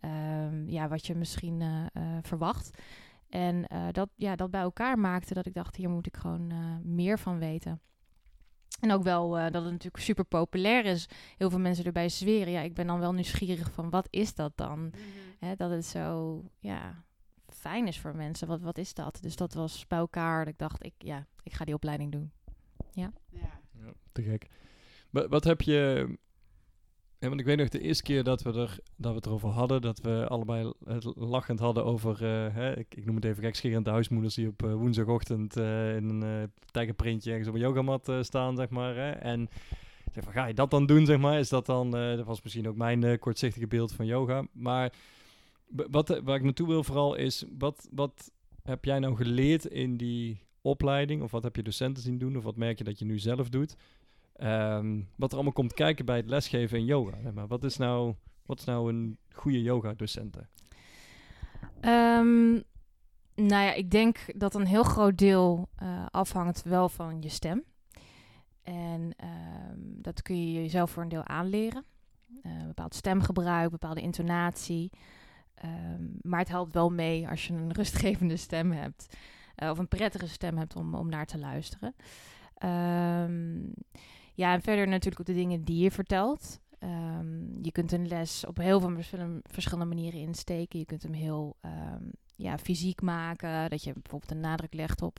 ehm, 0.00 0.68
ja, 0.68 0.88
wat 0.88 1.06
je 1.06 1.14
misschien 1.14 1.60
eh, 1.60 2.02
verwacht. 2.22 2.70
En 3.30 3.66
eh, 3.66 3.86
dat, 3.92 4.08
ja, 4.16 4.36
dat 4.36 4.50
bij 4.50 4.60
elkaar 4.60 4.98
maakte 4.98 5.34
dat 5.34 5.46
ik 5.46 5.54
dacht, 5.54 5.76
hier 5.76 5.90
moet 5.90 6.06
ik 6.06 6.16
gewoon 6.16 6.50
eh, 6.50 6.76
meer 6.82 7.18
van 7.18 7.38
weten. 7.38 7.80
En 8.80 8.92
ook 8.92 9.02
wel 9.02 9.38
eh, 9.38 9.42
dat 9.42 9.62
het 9.62 9.72
natuurlijk 9.72 10.02
super 10.02 10.24
populair 10.24 10.84
is. 10.84 11.08
Heel 11.36 11.50
veel 11.50 11.58
mensen 11.58 11.84
erbij 11.84 12.08
zweren. 12.08 12.52
Ja, 12.52 12.60
ik 12.60 12.74
ben 12.74 12.86
dan 12.86 12.98
wel 13.00 13.12
nieuwsgierig 13.12 13.72
van 13.72 13.90
wat 13.90 14.06
is 14.10 14.34
dat 14.34 14.52
dan? 14.54 14.80
Mhm. 14.80 14.96
Hè, 15.38 15.54
dat 15.56 15.70
het 15.70 15.84
zo 15.86 16.42
ja, 16.58 17.04
fijn 17.46 17.86
is 17.86 17.98
voor 17.98 18.16
mensen. 18.16 18.48
Wat, 18.48 18.60
wat 18.60 18.78
is 18.78 18.94
dat? 18.94 19.18
Dus 19.22 19.36
dat 19.36 19.54
was 19.54 19.86
bij 19.86 19.98
elkaar. 19.98 20.38
Dat 20.44 20.52
ik 20.52 20.58
dacht, 20.58 20.84
ik, 20.84 20.94
ja, 20.98 21.26
ik 21.42 21.52
ga 21.52 21.64
die 21.64 21.74
opleiding 21.74 22.12
doen. 22.12 22.32
Ja. 22.92 23.12
Ja, 23.28 23.60
te 24.12 24.22
gek. 24.22 24.46
Wa- 25.10 25.28
Wat 25.28 25.44
heb 25.44 25.60
je... 25.60 26.08
Ja, 27.20 27.28
want 27.28 27.40
ik 27.40 27.46
weet 27.46 27.56
nog 27.56 27.68
de 27.68 27.80
eerste 27.80 28.02
keer 28.02 28.22
dat 28.22 28.42
we, 28.42 28.52
er, 28.52 28.78
dat 28.96 29.10
we 29.10 29.16
het 29.16 29.26
erover 29.26 29.48
hadden, 29.48 29.82
dat 29.82 30.00
we 30.00 30.26
allebei 30.28 30.72
het 30.84 31.04
lachend 31.16 31.58
hadden 31.58 31.84
over, 31.84 32.24
eh, 32.24 32.54
hè, 32.54 32.78
ik, 32.78 32.94
ik 32.94 33.04
noem 33.04 33.14
het 33.14 33.24
even 33.24 33.42
gekscherende 33.42 33.90
huismoeders 33.90 34.34
die 34.34 34.48
op 34.48 34.62
eh, 34.62 34.74
woensdagochtend 34.74 35.56
eh, 35.56 35.96
in 35.96 36.08
een 36.08 36.50
tijgerprintje 36.70 37.30
ergens 37.30 37.48
op 37.48 37.54
een 37.54 37.60
yogamat 37.60 38.12
staan, 38.20 38.56
zeg 38.56 38.68
maar. 38.68 38.96
Hè, 38.96 39.10
en 39.10 39.48
zeg 40.12 40.24
van, 40.24 40.32
ga 40.32 40.46
je 40.46 40.54
dat 40.54 40.70
dan 40.70 40.86
doen, 40.86 41.06
zeg 41.06 41.18
maar? 41.18 41.38
Is 41.38 41.48
dat 41.48 41.66
dan, 41.66 41.90
dat 41.90 42.26
was 42.26 42.42
misschien 42.42 42.68
ook 42.68 42.76
mijn 42.76 43.18
kortzichtige 43.18 43.66
beeld 43.66 43.92
van 43.92 44.06
yoga. 44.06 44.46
Maar 44.52 44.92
wat, 45.90 46.20
waar 46.24 46.36
ik 46.36 46.42
naartoe 46.42 46.68
wil 46.68 46.84
vooral 46.84 47.14
is, 47.14 47.44
wat, 47.58 47.88
wat 47.92 48.32
heb 48.62 48.84
jij 48.84 48.98
nou 48.98 49.16
geleerd 49.16 49.64
in 49.64 49.96
die 49.96 50.40
opleiding? 50.60 51.22
Of 51.22 51.30
wat 51.30 51.42
heb 51.42 51.56
je 51.56 51.62
docenten 51.62 52.02
zien 52.02 52.18
doen? 52.18 52.36
Of 52.36 52.44
wat 52.44 52.56
merk 52.56 52.78
je 52.78 52.84
dat 52.84 52.98
je 52.98 53.04
nu 53.04 53.18
zelf 53.18 53.48
doet? 53.48 53.76
Ehm, 54.40 55.00
wat 55.16 55.28
er 55.30 55.34
allemaal 55.34 55.52
komt 55.52 55.72
kijken 55.74 56.04
bij 56.04 56.16
het 56.16 56.28
lesgeven 56.28 56.78
in 56.78 56.84
yoga. 56.84 57.16
Maar 57.34 57.46
wat 57.46 57.64
is 57.64 57.76
nou, 57.76 58.14
wat 58.46 58.58
is 58.58 58.64
nou 58.64 58.92
een 58.92 59.18
goede 59.32 59.62
yoga-docenten? 59.62 60.48
Ehm, 61.80 62.50
nou 63.34 63.64
ja, 63.64 63.72
ik 63.72 63.90
denk 63.90 64.18
dat 64.36 64.54
een 64.54 64.66
heel 64.66 64.82
groot 64.82 65.18
deel 65.18 65.68
eh, 65.76 66.06
afhangt 66.10 66.62
wel 66.62 66.88
van 66.88 67.22
je 67.22 67.28
stem. 67.28 67.64
En 68.62 69.12
ehm, 69.16 69.78
dat 69.78 70.22
kun 70.22 70.46
je 70.52 70.52
jezelf 70.62 70.90
voor 70.90 71.02
een 71.02 71.08
deel 71.08 71.26
aanleren. 71.26 71.84
Eh, 72.42 72.66
bepaald 72.66 72.94
stemgebruik, 72.94 73.70
bepaalde 73.70 74.00
intonatie. 74.00 74.90
Maar 76.22 76.38
het 76.38 76.48
helpt 76.48 76.72
wel 76.74 76.90
mee 76.90 77.28
als 77.28 77.46
je 77.46 77.52
een 77.52 77.72
rustgevende 77.72 78.36
stem 78.36 78.72
hebt. 78.72 79.16
eh, 79.54 79.70
of 79.70 79.78
een 79.78 79.88
prettige 79.88 80.28
stem 80.28 80.56
hebt 80.58 80.76
om, 80.76 80.94
om 80.94 81.08
naar 81.08 81.26
te 81.26 81.38
luisteren. 81.38 81.94
Ehm, 82.54 83.58
ja, 84.40 84.52
en 84.52 84.62
verder 84.62 84.88
natuurlijk 84.88 85.20
ook 85.20 85.26
de 85.26 85.42
dingen 85.42 85.64
die 85.64 85.82
je 85.82 85.90
vertelt. 85.90 86.60
Ehm, 86.78 87.62
je 87.62 87.72
kunt 87.72 87.92
een 87.92 88.08
les 88.08 88.46
op 88.46 88.56
heel 88.56 88.80
veel 88.80 88.96
verschillende, 89.42 89.94
manieren 89.94 90.20
insteken. 90.20 90.78
Je 90.78 90.84
kunt 90.84 91.02
hem 91.02 91.12
heel 91.12 91.56
ehm, 91.60 92.04
ja, 92.36 92.58
fysiek 92.58 93.02
maken. 93.02 93.70
Dat 93.70 93.84
je 93.84 93.92
bijvoorbeeld 93.92 94.30
een 94.30 94.40
nadruk 94.40 94.74
legt 94.74 95.02
op 95.02 95.18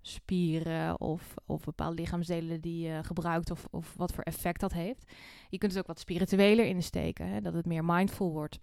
spieren 0.00 1.00
of, 1.00 1.34
of 1.46 1.64
bepaalde 1.64 2.00
lichaamsdelen 2.00 2.60
die 2.60 2.86
je 2.86 3.04
gebruikt 3.04 3.50
of, 3.50 3.66
of 3.70 3.94
wat 3.96 4.12
voor 4.12 4.24
effect 4.24 4.60
dat 4.60 4.72
heeft. 4.72 5.12
Je 5.48 5.58
kunt 5.58 5.72
het 5.72 5.80
ook 5.80 5.86
wat 5.86 6.00
spiritueler 6.00 6.66
insteken, 6.66 7.28
hè, 7.28 7.40
dat 7.40 7.54
het 7.54 7.66
meer 7.66 7.84
mindful 7.84 8.32
wordt. 8.32 8.58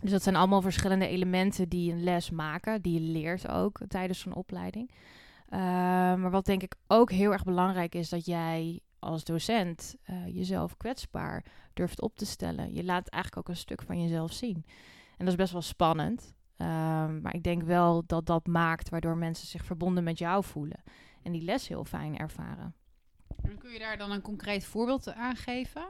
Dus 0.00 0.10
dat 0.10 0.22
zijn 0.22 0.36
allemaal 0.36 0.62
verschillende 0.62 1.06
elementen 1.06 1.68
die 1.68 1.92
een 1.92 2.02
les 2.02 2.30
maken, 2.30 2.82
die 2.82 3.00
je 3.00 3.12
leert 3.12 3.48
ook 3.48 3.80
tijdens 3.88 4.18
zo'n 4.20 4.34
opleiding. 4.34 4.90
Uh, 5.48 5.58
maar 6.14 6.30
wat 6.30 6.44
denk 6.44 6.62
ik 6.62 6.74
ook 6.86 7.10
heel 7.10 7.32
erg 7.32 7.44
belangrijk 7.44 7.94
is, 7.94 8.08
dat 8.08 8.26
jij 8.26 8.80
als 9.02 9.24
docent 9.24 9.96
uh, 10.10 10.26
jezelf 10.26 10.76
kwetsbaar 10.76 11.44
durft 11.72 12.00
op 12.00 12.16
te 12.16 12.26
stellen. 12.26 12.74
Je 12.74 12.84
laat 12.84 13.08
eigenlijk 13.08 13.42
ook 13.42 13.54
een 13.54 13.60
stuk 13.60 13.82
van 13.82 14.02
jezelf 14.02 14.32
zien. 14.32 14.64
En 15.10 15.24
dat 15.24 15.28
is 15.28 15.34
best 15.34 15.52
wel 15.52 15.62
spannend. 15.62 16.34
Um, 16.56 17.20
maar 17.20 17.34
ik 17.34 17.42
denk 17.42 17.62
wel 17.62 18.02
dat 18.06 18.26
dat 18.26 18.46
maakt 18.46 18.88
waardoor 18.88 19.16
mensen 19.16 19.46
zich 19.46 19.64
verbonden 19.64 20.04
met 20.04 20.18
jou 20.18 20.44
voelen. 20.44 20.82
en 21.22 21.32
die 21.32 21.42
les 21.42 21.68
heel 21.68 21.84
fijn 21.84 22.18
ervaren. 22.18 22.74
En 23.42 23.58
kun 23.58 23.72
je 23.72 23.78
daar 23.78 23.98
dan 23.98 24.10
een 24.10 24.22
concreet 24.22 24.64
voorbeeld 24.64 25.14
aan 25.14 25.36
geven? 25.36 25.82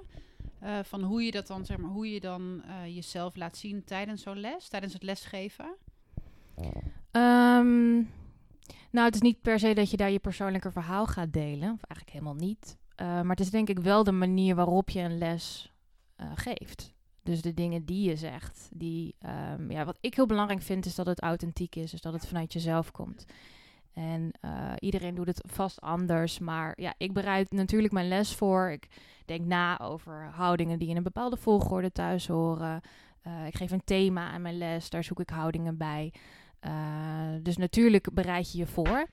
eh, 0.63 0.79
van 0.83 1.03
hoe 1.03 1.23
je 1.23 1.31
dat 1.31 1.47
dan, 1.47 1.65
zeg 1.65 1.77
maar, 1.77 1.91
hoe 1.91 2.13
je 2.13 2.21
dan 2.21 2.63
eh, 2.63 2.95
jezelf 2.95 3.37
laat 3.37 3.57
zien 3.57 3.85
tijdens 3.85 4.23
zo'n 4.23 4.41
les, 4.41 4.69
tijdens 4.69 4.93
het 4.93 5.03
lesgeven? 5.03 5.77
Ehm, 7.11 7.95
nou, 8.91 9.07
het 9.07 9.15
is 9.15 9.21
niet 9.21 9.43
per 9.43 9.59
se 9.59 9.75
dat 9.75 9.91
je 9.91 9.97
daar 9.97 10.11
je 10.11 10.19
persoonlijke 10.19 10.71
verhaal 10.71 11.07
gaat 11.07 11.33
delen. 11.33 11.73
Of 11.73 11.83
eigenlijk 11.83 12.11
helemaal 12.11 12.35
niet. 12.35 12.79
Uh, 12.97 13.07
maar 13.07 13.37
het 13.37 13.41
is 13.41 13.51
denk 13.51 13.69
ik 13.69 13.79
wel 13.79 14.05
de 14.05 14.13
manier 14.13 14.55
waarop 14.55 14.91
je 14.91 15.01
een 15.01 15.19
les 15.19 15.73
uh, 16.21 16.27
geeft. 16.35 16.93
Dus 17.23 17.43
de 17.43 17.55
dingen 17.55 17.85
die 17.85 18.09
je 18.09 18.17
zegt. 18.17 18.69
Die, 18.73 19.15
um, 19.57 19.71
ja, 19.71 19.85
wat 19.85 19.99
ik 20.01 20.15
heel 20.15 20.27
belangrijk 20.27 20.63
vind 20.63 20.87
is 20.87 20.95
dat 20.95 21.07
het 21.07 21.21
authentiek 21.21 21.77
is. 21.77 21.91
Dus 21.91 22.01
dat 22.01 22.13
het 22.13 22.27
vanuit 22.27 22.53
jezelf 22.53 22.91
komt. 22.91 23.25
En 23.93 24.31
uh, 24.45 24.73
iedereen 24.79 25.15
doet 25.15 25.27
het 25.27 25.43
vast 25.47 25.81
anders. 25.81 26.39
Maar 26.39 26.81
ja, 26.81 26.95
ik 26.97 27.13
bereid 27.13 27.51
natuurlijk 27.51 27.93
mijn 27.93 28.09
les 28.09 28.35
voor. 28.35 28.71
Ik 28.71 28.89
denk 29.25 29.47
na 29.47 29.81
over 29.81 30.31
houdingen 30.35 30.79
die 30.79 30.89
in 30.89 30.97
een 30.97 31.03
bepaalde 31.03 31.37
volgorde 31.37 31.93
thuis 31.93 32.27
horen. 32.27 32.81
Ik 33.47 33.57
geef 33.57 33.71
een 33.71 33.85
thema 33.85 34.31
aan 34.31 34.43
mijn 34.43 34.59
les. 34.59 34.91
Daar 34.91 35.05
zoek 35.05 35.21
ik 35.21 35.31
houdingen 35.31 35.77
bij. 35.77 36.13
Dus 37.43 37.57
natuurlijk 37.57 38.15
bereid 38.15 38.53
je 38.53 38.59
je 38.59 38.67
voor. 38.67 39.07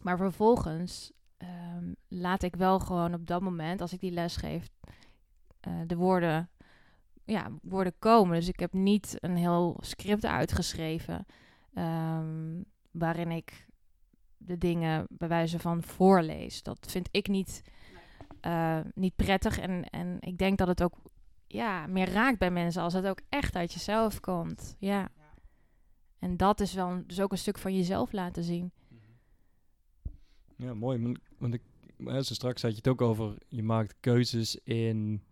Maar 0.00 0.16
vervolgens 0.16 1.12
um, 1.38 1.96
laat 2.08 2.42
ik 2.42 2.56
wel 2.56 2.80
gewoon 2.80 3.14
op 3.14 3.26
dat 3.26 3.40
moment, 3.42 3.80
als 3.80 3.92
ik 3.92 4.00
die 4.00 4.12
les 4.12 4.36
geef, 4.36 4.68
de 5.86 5.96
woorden, 5.96 6.50
ja, 7.24 7.50
woorden 7.62 7.98
komen. 7.98 8.34
Dus 8.34 8.48
ik 8.48 8.60
heb 8.60 8.72
niet 8.72 9.16
een 9.20 9.36
heel 9.36 9.76
script 9.80 10.24
uitgeschreven. 10.24 11.26
Um, 11.74 12.64
waarin 12.90 13.30
ik 13.30 13.66
de 14.36 14.58
dingen 14.58 15.06
bij 15.08 15.28
wijze 15.28 15.58
van 15.58 15.82
voorlees. 15.82 16.62
Dat 16.62 16.86
vind 16.90 17.08
ik 17.10 17.28
niet, 17.28 17.62
uh, 18.46 18.80
niet 18.94 19.16
prettig. 19.16 19.58
En, 19.58 19.90
en 19.90 20.16
ik 20.20 20.38
denk 20.38 20.58
dat 20.58 20.68
het 20.68 20.82
ook 20.82 20.94
ja, 21.46 21.86
meer 21.86 22.10
raakt 22.10 22.38
bij 22.38 22.50
mensen 22.50 22.82
als 22.82 22.92
het 22.92 23.06
ook 23.06 23.20
echt 23.28 23.56
uit 23.56 23.72
jezelf 23.72 24.20
komt. 24.20 24.76
Ja. 24.78 24.98
ja. 24.98 25.34
En 26.18 26.36
dat 26.36 26.60
is 26.60 26.74
wel 26.74 27.02
dus 27.06 27.20
ook 27.20 27.32
een 27.32 27.38
stuk 27.38 27.58
van 27.58 27.76
jezelf 27.76 28.12
laten 28.12 28.42
zien. 28.42 28.72
Ja, 30.56 30.74
mooi. 30.74 31.16
Want 31.38 31.54
ik, 31.54 31.62
zo 32.06 32.34
straks 32.34 32.62
had 32.62 32.70
je 32.70 32.76
het 32.76 32.88
ook 32.88 33.00
over, 33.00 33.38
je 33.48 33.62
maakt 33.62 33.94
keuzes 34.00 34.58
in 34.64 35.22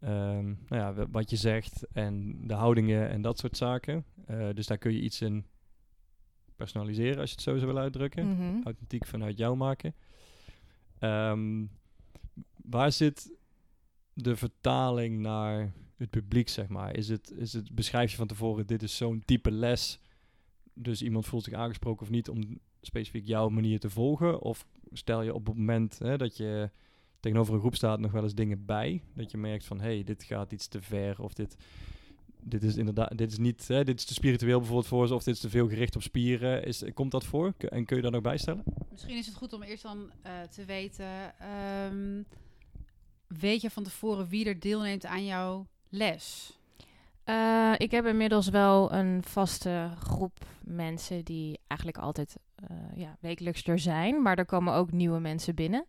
um, 0.00 0.58
nou 0.68 0.96
ja, 0.96 1.08
wat 1.10 1.30
je 1.30 1.36
zegt 1.36 1.86
en 1.92 2.40
de 2.46 2.54
houdingen 2.54 3.08
en 3.08 3.22
dat 3.22 3.38
soort 3.38 3.56
zaken. 3.56 4.04
Uh, 4.30 4.48
dus 4.54 4.66
daar 4.66 4.78
kun 4.78 4.92
je 4.92 5.00
iets 5.00 5.20
in 5.20 5.44
personaliseren, 6.56 7.18
als 7.18 7.28
je 7.28 7.34
het 7.34 7.44
zo 7.44 7.54
zou 7.54 7.66
willen 7.66 7.82
uitdrukken. 7.82 8.28
Mhm. 8.28 8.62
Authentiek 8.64 9.06
vanuit 9.06 9.38
jou 9.38 9.56
maken. 9.56 9.94
Um, 11.00 11.70
waar 12.56 12.92
zit 12.92 13.36
de 14.12 14.36
vertaling 14.36 15.18
naar 15.18 15.72
het 15.96 16.10
publiek, 16.10 16.48
zeg 16.48 16.68
maar? 16.68 16.96
Is 16.96 17.08
het, 17.08 17.32
is 17.36 17.52
het 17.52 17.74
beschrijf 17.74 18.10
je 18.10 18.16
van 18.16 18.26
tevoren, 18.26 18.66
dit 18.66 18.82
is 18.82 18.96
zo'n 18.96 19.22
type 19.24 19.50
les, 19.50 20.00
dus 20.72 21.02
iemand 21.02 21.26
voelt 21.26 21.44
zich 21.44 21.54
aangesproken 21.54 22.02
of 22.02 22.10
niet 22.10 22.28
om 22.28 22.58
specifiek 22.80 23.26
jouw 23.26 23.48
manier 23.48 23.80
te 23.80 23.90
volgen? 23.90 24.40
Of 24.40 24.66
stel 24.92 25.22
je 25.22 25.34
op 25.34 25.46
het 25.46 25.56
moment 25.56 25.98
hè, 25.98 26.16
dat 26.16 26.36
je 26.36 26.70
tegenover 27.20 27.54
een 27.54 27.60
groep 27.60 27.74
staat 27.74 28.00
nog 28.00 28.12
wel 28.12 28.22
eens 28.22 28.34
dingen 28.34 28.64
bij, 28.64 29.02
dat 29.14 29.30
je 29.30 29.36
merkt 29.36 29.64
van, 29.64 29.80
hé, 29.80 29.94
hey, 29.94 30.04
dit 30.04 30.22
gaat 30.24 30.52
iets 30.52 30.68
te 30.68 30.82
ver 30.82 31.22
of 31.22 31.32
dit 31.32 31.56
dit 32.44 32.62
is 32.62 32.76
inderdaad, 32.76 33.18
dit 33.18 33.30
is 33.30 33.38
niet, 33.38 33.68
hè, 33.68 33.84
dit 33.84 33.98
is 33.98 34.04
te 34.04 34.14
spiritueel 34.14 34.58
bijvoorbeeld 34.58 34.88
voor 34.88 35.06
ze, 35.06 35.14
of 35.14 35.22
dit 35.22 35.34
is 35.34 35.40
te 35.40 35.50
veel 35.50 35.68
gericht 35.68 35.96
op 35.96 36.02
spieren. 36.02 36.64
Is, 36.64 36.82
komt 36.94 37.10
dat 37.10 37.24
voor? 37.24 37.52
En 37.58 37.84
kun 37.84 37.96
je 37.96 38.02
daar 38.02 38.10
nog 38.10 38.20
bij 38.20 38.38
stellen? 38.38 38.62
Misschien 38.90 39.16
is 39.16 39.26
het 39.26 39.34
goed 39.34 39.52
om 39.52 39.62
eerst 39.62 39.82
dan 39.82 40.10
uh, 40.26 40.32
te 40.50 40.64
weten, 40.64 41.34
um, 41.92 42.26
weet 43.26 43.60
je 43.60 43.70
van 43.70 43.82
tevoren 43.82 44.28
wie 44.28 44.44
er 44.46 44.60
deelneemt 44.60 45.06
aan 45.06 45.24
jouw 45.24 45.66
les? 45.88 46.52
Uh, 47.24 47.74
ik 47.76 47.90
heb 47.90 48.06
inmiddels 48.06 48.48
wel 48.48 48.92
een 48.92 49.22
vaste 49.22 49.90
groep 49.98 50.46
mensen 50.64 51.24
die 51.24 51.58
eigenlijk 51.66 52.00
altijd 52.00 52.36
ja, 52.94 53.16
wekelijks 53.20 53.66
er 53.66 53.78
zijn, 53.78 54.22
maar 54.22 54.38
er 54.38 54.46
komen 54.46 54.74
ook 54.74 54.92
nieuwe 54.92 55.20
mensen 55.20 55.54
binnen. 55.54 55.84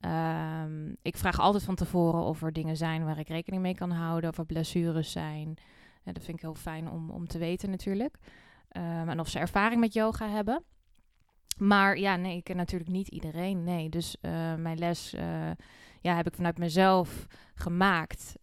Um, 0.00 0.96
ik 1.02 1.16
vraag 1.16 1.40
altijd 1.40 1.64
van 1.64 1.74
tevoren 1.74 2.22
of 2.22 2.42
er 2.42 2.52
dingen 2.52 2.76
zijn 2.76 3.04
waar 3.04 3.18
ik 3.18 3.28
rekening 3.28 3.62
mee 3.62 3.74
kan 3.74 3.90
houden, 3.90 4.30
of 4.30 4.38
er 4.38 4.46
blessures 4.46 5.12
zijn. 5.12 5.54
Ja, 6.02 6.12
dat 6.12 6.24
vind 6.24 6.36
ik 6.36 6.42
heel 6.42 6.54
fijn 6.54 6.90
om, 6.90 7.10
om 7.10 7.26
te 7.26 7.38
weten 7.38 7.70
natuurlijk. 7.70 8.16
Um, 8.72 9.08
en 9.08 9.20
of 9.20 9.28
ze 9.28 9.38
ervaring 9.38 9.80
met 9.80 9.94
yoga 9.94 10.28
hebben. 10.28 10.62
Maar 11.56 11.98
ja, 11.98 12.16
nee, 12.16 12.36
ik 12.36 12.44
ken 12.44 12.56
natuurlijk 12.56 12.90
niet 12.90 13.08
iedereen. 13.08 13.64
Nee, 13.64 13.88
dus 13.88 14.16
uh, 14.22 14.54
mijn 14.54 14.78
les 14.78 15.14
uh, 15.14 15.50
ja, 16.00 16.16
heb 16.16 16.26
ik 16.26 16.34
vanuit 16.34 16.58
mezelf 16.58 17.26
gemaakt, 17.54 18.34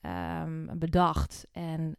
um, 0.43 0.79
bedacht. 0.79 1.47
En 1.51 1.97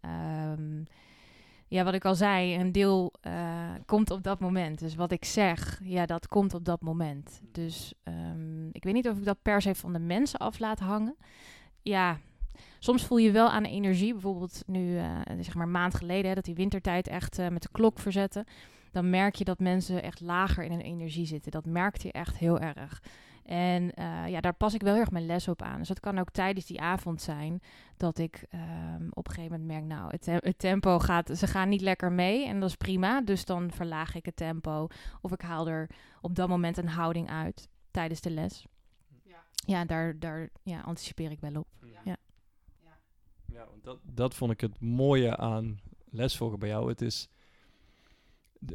ja, 1.69 1.85
wat 1.85 1.95
ik 1.95 2.05
al 2.05 2.15
zei, 2.15 2.59
een 2.59 2.73
deel 2.73 3.13
uh, 3.27 3.71
komt 3.87 4.11
op 4.11 4.23
dat 4.23 4.41
moment. 4.41 4.79
Dus 4.79 4.95
wat 4.95 5.13
ik 5.13 5.25
zeg, 5.25 5.81
ja, 5.83 6.07
dat 6.07 6.29
komt 6.29 6.55
op 6.55 6.65
dat 6.65 6.81
moment. 6.81 7.41
Dus 7.53 7.95
um, 8.05 8.69
ik 8.73 8.85
weet 8.85 8.95
niet 8.95 9.09
of 9.09 9.19
ik 9.19 9.25
dat 9.25 9.43
per 9.43 9.63
se 9.63 9.75
van 9.75 9.93
de 9.93 9.99
mensen 9.99 10.39
af 10.39 10.59
laat 10.59 10.79
hangen. 10.79 11.17
Ja, 11.83 12.19
soms 12.79 13.05
voel 13.05 13.19
je 13.19 13.31
wel 13.31 13.51
aan 13.51 13.63
de 13.63 13.69
energie. 13.69 14.13
Bijvoorbeeld 14.13 14.63
nu, 14.67 14.95
uh, 14.95 15.21
zeg 15.41 15.55
maar 15.55 15.69
maand 15.69 15.95
geleden, 15.95 16.35
dat 16.35 16.45
die 16.45 16.55
wintertijd 16.55 17.09
echt 17.09 17.39
uh, 17.39 17.49
met 17.49 17.63
de 17.63 17.69
klok 17.73 17.99
verzetten. 17.99 18.45
Dan 18.93 19.11
merk 19.11 19.35
je 19.35 19.45
dat 19.45 19.59
mensen 19.59 20.03
echt 20.03 20.21
lager 20.21 20.65
in 20.65 20.71
hun 20.71 20.81
energie 20.81 21.27
zitten. 21.27 21.51
Dat 21.51 21.67
merkt 21.67 22.03
je 22.03 22.13
echt 22.13 22.37
heel 22.37 22.61
erg. 22.61 23.03
En 23.47 23.83
uh, 23.99 24.29
ja, 24.29 24.41
daar 24.41 24.55
pas 24.55 24.75
ik 24.75 24.83
wel 24.83 24.93
heel 24.93 25.01
erg 25.01 25.11
mijn 25.11 25.27
les 25.27 25.49
op 25.49 25.63
aan. 25.63 25.79
Dus 25.79 25.89
dat 25.89 26.01
kan 26.01 26.19
ook 26.19 26.31
tijdens 26.31 26.67
die 26.67 26.81
avond 26.81 27.23
zijn 27.23 27.61
dat 27.97 28.19
ik 28.19 28.47
um, 28.55 29.09
op 29.11 29.29
een 29.29 29.35
gegeven 29.35 29.61
moment 29.61 29.67
merk, 29.67 29.99
nou, 29.99 30.11
het, 30.11 30.23
te 30.23 30.31
het, 30.31 30.59
tempo 30.59 30.99
gaat, 30.99 31.39
ze 31.39 31.47
gaan 31.47 31.69
niet 31.69 31.81
lekker 31.81 32.13
mee 32.13 32.47
en 32.47 32.61
dat 32.61 32.69
is 32.69 32.77
prima. 32.77 33.21
Dus 33.21 33.45
dan 33.45 33.71
verlaag 33.71 34.15
ik 34.15 34.25
het 34.25 34.37
tempo 34.37 34.87
of 35.21 35.33
ik 35.33 35.41
haal 35.41 35.69
er 35.69 35.91
op 36.21 36.35
dat 36.35 36.49
moment 36.49 36.77
een 36.77 36.89
houding 36.89 37.31
uit 37.31 37.69
tijdens 37.91 38.21
de 38.21 38.31
les. 38.31 38.67
Ja, 39.23 39.43
ja 39.55 39.85
daar, 39.85 40.19
daar 40.19 40.49
ja, 40.63 40.81
anticipeer 40.81 41.31
ik 41.31 41.41
wel 41.41 41.55
op. 41.55 41.69
Ja. 41.81 42.01
ja. 42.05 42.17
ja. 43.45 43.67
want 43.71 43.85
dat, 43.85 43.99
dat 44.03 44.35
vond 44.35 44.53
ik 44.53 44.61
het 44.61 44.81
mooie 44.81 45.37
aan 45.37 45.81
lesvolgen 46.11 46.59
bij 46.59 46.69
jou. 46.69 46.89
Het 46.89 47.03
is, 47.03 47.29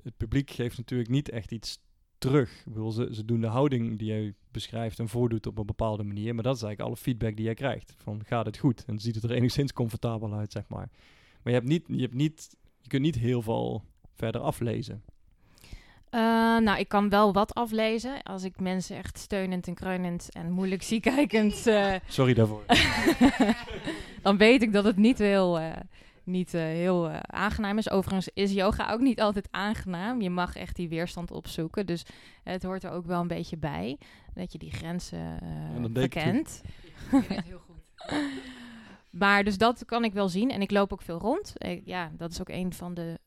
het 0.04 0.18
publiek 0.18 0.52
geeft 0.52 0.78
natuurlijk 0.78 1.10
niet 1.10 1.30
echt 1.30 1.52
iets 1.52 1.80
terug. 2.22 2.52
Ik 2.66 2.74
bedoel, 2.74 2.92
ze, 2.92 3.10
ze 3.12 3.26
doen 3.26 3.42
de 3.42 3.48
houding 3.48 3.98
die 3.98 4.08
jij 4.08 4.34
beschrijft 4.52 5.00
en 5.00 5.10
voordoet 5.10 5.48
op 5.48 5.58
een 5.58 5.66
bepaalde 5.66 6.04
manier. 6.04 6.34
Maar 6.36 6.44
dat 6.44 6.56
is 6.56 6.62
eigenlijk 6.62 6.92
alle 6.92 7.04
feedback 7.04 7.36
die 7.36 7.46
jij 7.46 7.54
krijgt. 7.54 7.94
Van 7.98 8.22
gaat 8.26 8.46
het 8.46 8.58
goed? 8.58 8.86
En 8.86 9.00
ziet 9.00 9.16
het 9.16 9.24
er 9.24 9.32
enigszins 9.32 9.74
comfortabel 9.74 10.34
uit, 10.34 10.52
zeg 10.52 10.64
maar. 10.68 10.90
Maar 11.44 11.54
je, 11.54 11.60
hebt 11.60 11.68
niet, 11.68 11.84
je, 11.88 12.02
hebt 12.02 12.14
niet, 12.14 12.58
je 12.82 12.88
kunt 12.88 13.02
niet 13.02 13.16
heel 13.16 13.42
veel 13.42 13.84
verder 14.16 14.42
aflezen. 14.42 15.04
Uh, 16.12 16.22
nou, 16.58 16.80
ik 16.80 16.88
kan 16.88 17.10
wel 17.10 17.34
wat 17.34 17.54
aflezen. 17.54 18.24
Als 18.24 18.44
ik 18.44 18.60
mensen 18.60 18.98
echt 18.98 19.18
steunend 19.18 19.68
en 19.68 19.74
kreunend 19.74 20.30
en 20.32 20.52
moeilijk 20.52 20.84
zie 20.84 21.00
kijkend... 21.00 21.68
Uh, 21.68 21.96
Sorry 22.08 22.34
daarvoor. 22.34 22.64
dan 24.24 24.38
weet 24.38 24.62
ik 24.62 24.74
dat 24.74 24.84
het 24.84 24.98
niet 24.98 25.18
heel... 25.18 25.60
Uh, 25.60 25.72
niet 26.32 26.54
uh, 26.54 26.62
heel 26.62 27.10
uh, 27.10 27.20
aangenaam 27.20 27.78
is. 27.78 27.90
Overigens 27.90 28.30
is 28.34 28.52
yoga 28.54 28.92
ook 28.92 29.00
niet 29.00 29.22
altijd 29.22 29.48
aangenaam. 29.52 30.22
Je 30.22 30.30
mag 30.30 30.56
echt 30.56 30.76
die 30.76 30.90
weerstand 30.90 31.32
opzoeken. 31.32 31.86
Dus 31.86 32.06
het 32.44 32.64
hoort 32.64 32.84
er 32.84 32.92
ook 32.92 33.06
wel 33.06 33.22
een 33.22 33.28
beetje 33.28 33.58
bij. 33.58 33.98
Dat 34.34 34.52
je 34.52 34.58
die 34.58 34.72
grenzen 34.72 35.40
uh, 35.80 35.86
verkent. 35.94 36.62
heel 37.10 37.60
goed. 37.60 37.82
maar 39.22 39.44
dus 39.44 39.58
dat 39.58 39.86
kan 39.86 40.04
ik 40.04 40.14
wel 40.14 40.30
zien. 40.30 40.52
En 40.52 40.62
ik 40.62 40.72
loop 40.72 40.94
ook 40.94 41.02
veel 41.02 41.20
rond. 41.20 41.54
Ik, 41.58 41.82
ja, 41.86 42.12
dat 42.18 42.32
is 42.32 42.42
ook 42.42 42.50
een 42.50 42.74
van 42.74 42.94
de 42.94 43.20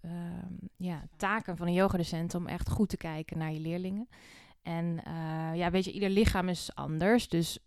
ja, 0.76 1.02
taken 1.16 1.56
van 1.56 1.66
een 1.66 1.72
yogadocent. 1.72 2.34
Om 2.34 2.46
echt 2.46 2.70
goed 2.70 2.88
te 2.88 2.96
kijken 2.96 3.38
naar 3.38 3.52
je 3.52 3.60
leerlingen. 3.60 4.08
En 4.62 5.00
ja, 5.54 5.70
weet 5.70 5.84
je, 5.84 5.92
ieder 5.92 6.10
lichaam 6.10 6.48
is 6.48 6.74
anders. 6.74 7.28
Dus 7.28 7.58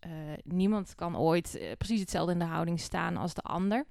niemand 0.44 0.96
kan 0.96 1.18
ooit 1.18 1.60
precies 1.78 2.00
hetzelfde 2.00 2.32
in 2.32 2.40
de 2.40 2.46
houding 2.46 2.80
staan 2.80 3.18
als 3.18 3.34
de 3.34 3.42
ander. 3.42 3.86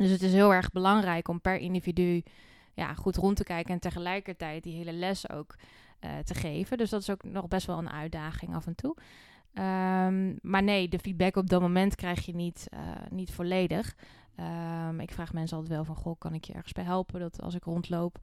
Dus 0.00 0.10
het 0.10 0.22
is 0.22 0.32
heel 0.32 0.54
erg 0.54 0.70
belangrijk 0.70 1.28
om 1.28 1.40
per 1.40 1.56
individu 1.56 2.22
ja, 2.74 2.94
goed 2.94 3.16
rond 3.16 3.36
te 3.36 3.44
kijken 3.44 3.74
en 3.74 3.80
tegelijkertijd 3.80 4.62
die 4.62 4.76
hele 4.76 4.92
les 4.92 5.30
ook 5.30 5.54
uh, 6.00 6.18
te 6.18 6.34
geven. 6.34 6.78
Dus 6.78 6.90
dat 6.90 7.00
is 7.00 7.10
ook 7.10 7.22
nog 7.24 7.48
best 7.48 7.66
wel 7.66 7.78
een 7.78 7.90
uitdaging 7.90 8.54
af 8.54 8.66
en 8.66 8.74
toe. 8.74 8.96
Um, 9.54 10.38
maar 10.42 10.62
nee, 10.62 10.88
de 10.88 10.98
feedback 10.98 11.36
op 11.36 11.48
dat 11.48 11.60
moment 11.60 11.94
krijg 11.94 12.26
je 12.26 12.34
niet, 12.34 12.66
uh, 12.74 12.80
niet 13.10 13.32
volledig. 13.32 13.96
Um, 14.88 15.00
ik 15.00 15.12
vraag 15.12 15.32
mensen 15.32 15.56
altijd 15.56 15.74
wel 15.74 15.84
van, 15.84 15.96
goh, 15.96 16.18
kan 16.18 16.34
ik 16.34 16.44
je 16.44 16.52
ergens 16.52 16.72
bij 16.72 16.84
helpen? 16.84 17.20
Dat 17.20 17.42
als 17.42 17.54
ik 17.54 17.64
rondloop, 17.64 18.18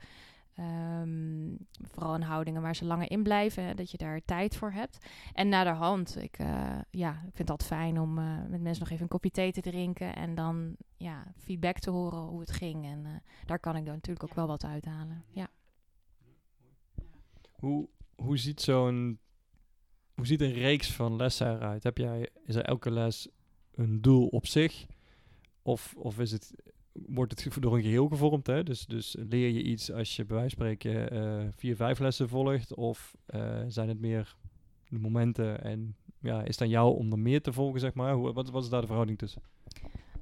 um, 0.59 1.57
vooral 1.81 2.15
in 2.15 2.21
houdingen 2.21 2.61
waar 2.61 2.75
ze 2.75 2.85
langer 2.85 3.11
in 3.11 3.23
blijven, 3.23 3.63
hè, 3.63 3.73
dat 3.73 3.91
je 3.91 3.97
daar 3.97 4.21
tijd 4.25 4.55
voor 4.55 4.71
hebt. 4.71 4.97
En 5.33 5.49
naderhand, 5.49 6.21
ik, 6.21 6.39
uh, 6.39 6.79
ja, 6.91 7.11
ik 7.11 7.19
vind 7.21 7.37
het 7.37 7.49
altijd 7.49 7.69
fijn 7.69 7.99
om 7.99 8.17
uh, 8.17 8.45
met 8.49 8.61
mensen 8.61 8.83
nog 8.83 8.91
even 8.91 9.03
een 9.03 9.07
kopje 9.07 9.31
thee 9.31 9.51
te 9.51 9.61
drinken 9.61 10.15
en 10.15 10.35
dan 10.35 10.75
ja, 10.97 11.33
feedback 11.37 11.79
te 11.79 11.89
horen 11.89 12.19
hoe 12.19 12.39
het 12.39 12.51
ging. 12.51 12.85
En 12.85 13.03
uh, 13.05 13.11
daar 13.45 13.59
kan 13.59 13.75
ik 13.75 13.85
dan 13.85 13.93
natuurlijk 13.93 14.29
ook 14.29 14.35
wel 14.35 14.47
wat 14.47 14.65
uithalen. 14.65 15.23
Ja. 15.29 15.47
Hoe, 17.51 17.87
hoe 18.15 18.37
ziet 18.37 18.61
zo'n 18.61 19.19
hoe 20.17 20.25
ziet 20.25 20.41
een 20.41 20.53
reeks 20.53 20.91
van 20.91 21.15
lessen 21.15 21.55
eruit? 21.55 21.83
Heb 21.83 21.97
jij, 21.97 22.29
is 22.45 22.55
er 22.55 22.63
elke 22.63 22.91
les 22.91 23.27
een 23.71 24.01
doel 24.01 24.27
op 24.27 24.45
zich? 24.45 24.85
Of, 25.61 25.93
of 25.97 26.19
is 26.19 26.31
het, 26.31 26.53
wordt 27.05 27.43
het 27.43 27.61
door 27.61 27.75
een 27.75 27.81
geheel 27.81 28.07
gevormd? 28.07 28.47
Hè? 28.47 28.63
Dus, 28.63 28.85
dus 28.85 29.15
leer 29.29 29.49
je 29.49 29.63
iets 29.63 29.91
als 29.91 30.15
je 30.15 30.25
bij 30.25 30.37
wijze 30.37 30.55
van 30.55 30.65
spreken 30.65 31.11
eh, 31.11 31.47
vier, 31.55 31.75
vijf 31.75 31.99
lessen 31.99 32.29
volgt? 32.29 32.75
Of 32.75 33.15
eh, 33.25 33.59
zijn 33.67 33.89
het 33.89 33.99
meer 33.99 34.35
de 34.89 34.99
momenten 34.99 35.63
en 35.63 35.95
ja, 36.19 36.41
is 36.41 36.47
het 36.55 36.61
aan 36.61 36.69
jou 36.69 36.97
om 36.97 37.11
er 37.11 37.19
meer 37.19 37.41
te 37.41 37.53
volgen, 37.53 37.79
zeg 37.79 37.93
maar? 37.93 38.13
Hoe, 38.13 38.33
wat, 38.33 38.49
wat 38.49 38.63
is 38.63 38.69
daar 38.69 38.81
de 38.81 38.85
verhouding 38.85 39.17
tussen? 39.17 39.41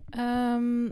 Ehm, 0.10 0.84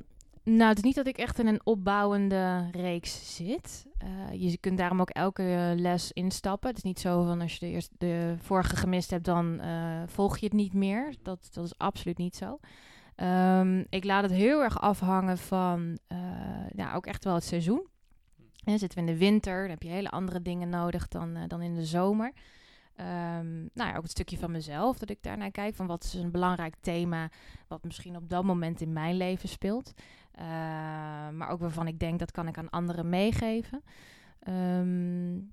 nou, 0.44 0.70
het 0.70 0.78
is 0.78 0.84
niet 0.84 0.96
dat 0.96 1.08
ik 1.08 1.18
echt 1.18 1.40
in 1.40 1.48
een 1.48 1.66
opbouwende 1.66 2.70
reeks 2.72 3.36
zit. 3.36 3.88
Eh, 3.98 4.42
je 4.42 4.58
kunt 4.58 4.78
daarom 4.78 5.02
ook 5.02 5.10
elke 5.10 5.74
les 5.78 6.12
instappen. 6.12 6.70
Het 6.70 6.78
is 6.78 6.84
niet 6.84 7.00
zo 7.00 7.24
van 7.24 7.42
als 7.42 7.54
je 7.54 7.60
de, 7.60 7.72
eerste, 7.72 7.94
de 7.98 8.36
vorige 8.38 8.76
gemist 8.76 9.10
hebt, 9.10 9.26
dan 9.26 9.62
volg 10.08 10.38
je 10.38 10.46
het 10.46 10.56
niet 10.56 10.74
meer. 10.74 11.16
Dat, 11.22 11.50
dat 11.54 11.66
is 11.66 11.78
absoluut 11.78 12.18
niet 12.18 12.36
zo. 12.36 12.60
Ehm, 13.16 13.84
ik 13.90 14.04
laat 14.04 14.24
het 14.24 14.32
heel 14.32 14.64
erg 14.64 14.82
afhangen 14.82 15.38
van 15.38 15.98
uh, 16.08 16.18
ja, 16.76 16.94
ook 16.94 17.06
echt 17.06 17.24
wel 17.24 17.34
het 17.34 17.44
seizoen. 17.44 17.88
En 18.64 18.80
zitten 18.80 19.00
we 19.00 19.06
in 19.06 19.14
de 19.14 19.20
winter, 19.20 19.62
dan 19.62 19.70
heb 19.70 19.84
je 19.84 19.90
hele 19.90 20.10
andere 20.10 20.42
dingen 20.42 20.70
nodig 20.70 21.08
dan, 21.08 21.38
dan 21.48 21.62
in 21.62 21.76
de 21.76 21.86
zomer. 21.86 22.34
Um, 22.98 23.70
nou 23.74 23.90
ja, 23.90 23.96
ook 23.96 24.02
het 24.02 24.12
stukje 24.12 24.38
van 24.38 24.52
mezelf, 24.52 24.98
dat 24.98 25.10
ik 25.10 25.24
daarnaar 25.24 25.52
kijk. 25.52 25.76
Van 25.76 25.88
wat 25.88 26.04
is 26.04 26.14
een 26.14 26.32
belangrijk 26.32 26.76
thema, 26.80 27.30
wat 27.68 27.84
misschien 27.84 28.16
op 28.16 28.30
dat 28.30 28.44
moment 28.44 28.82
in 28.82 28.94
mijn 28.94 29.18
leven 29.18 29.50
speelt. 29.50 29.94
Uh, 30.40 30.46
maar 31.30 31.50
ook 31.50 31.60
waarvan 31.60 31.88
ik 31.88 32.00
denk, 32.00 32.20
dat 32.20 32.32
kan 32.32 32.48
ik 32.48 32.58
aan 32.58 32.70
anderen 32.70 33.10
meegeven. 33.10 33.84
Um, 34.48 35.52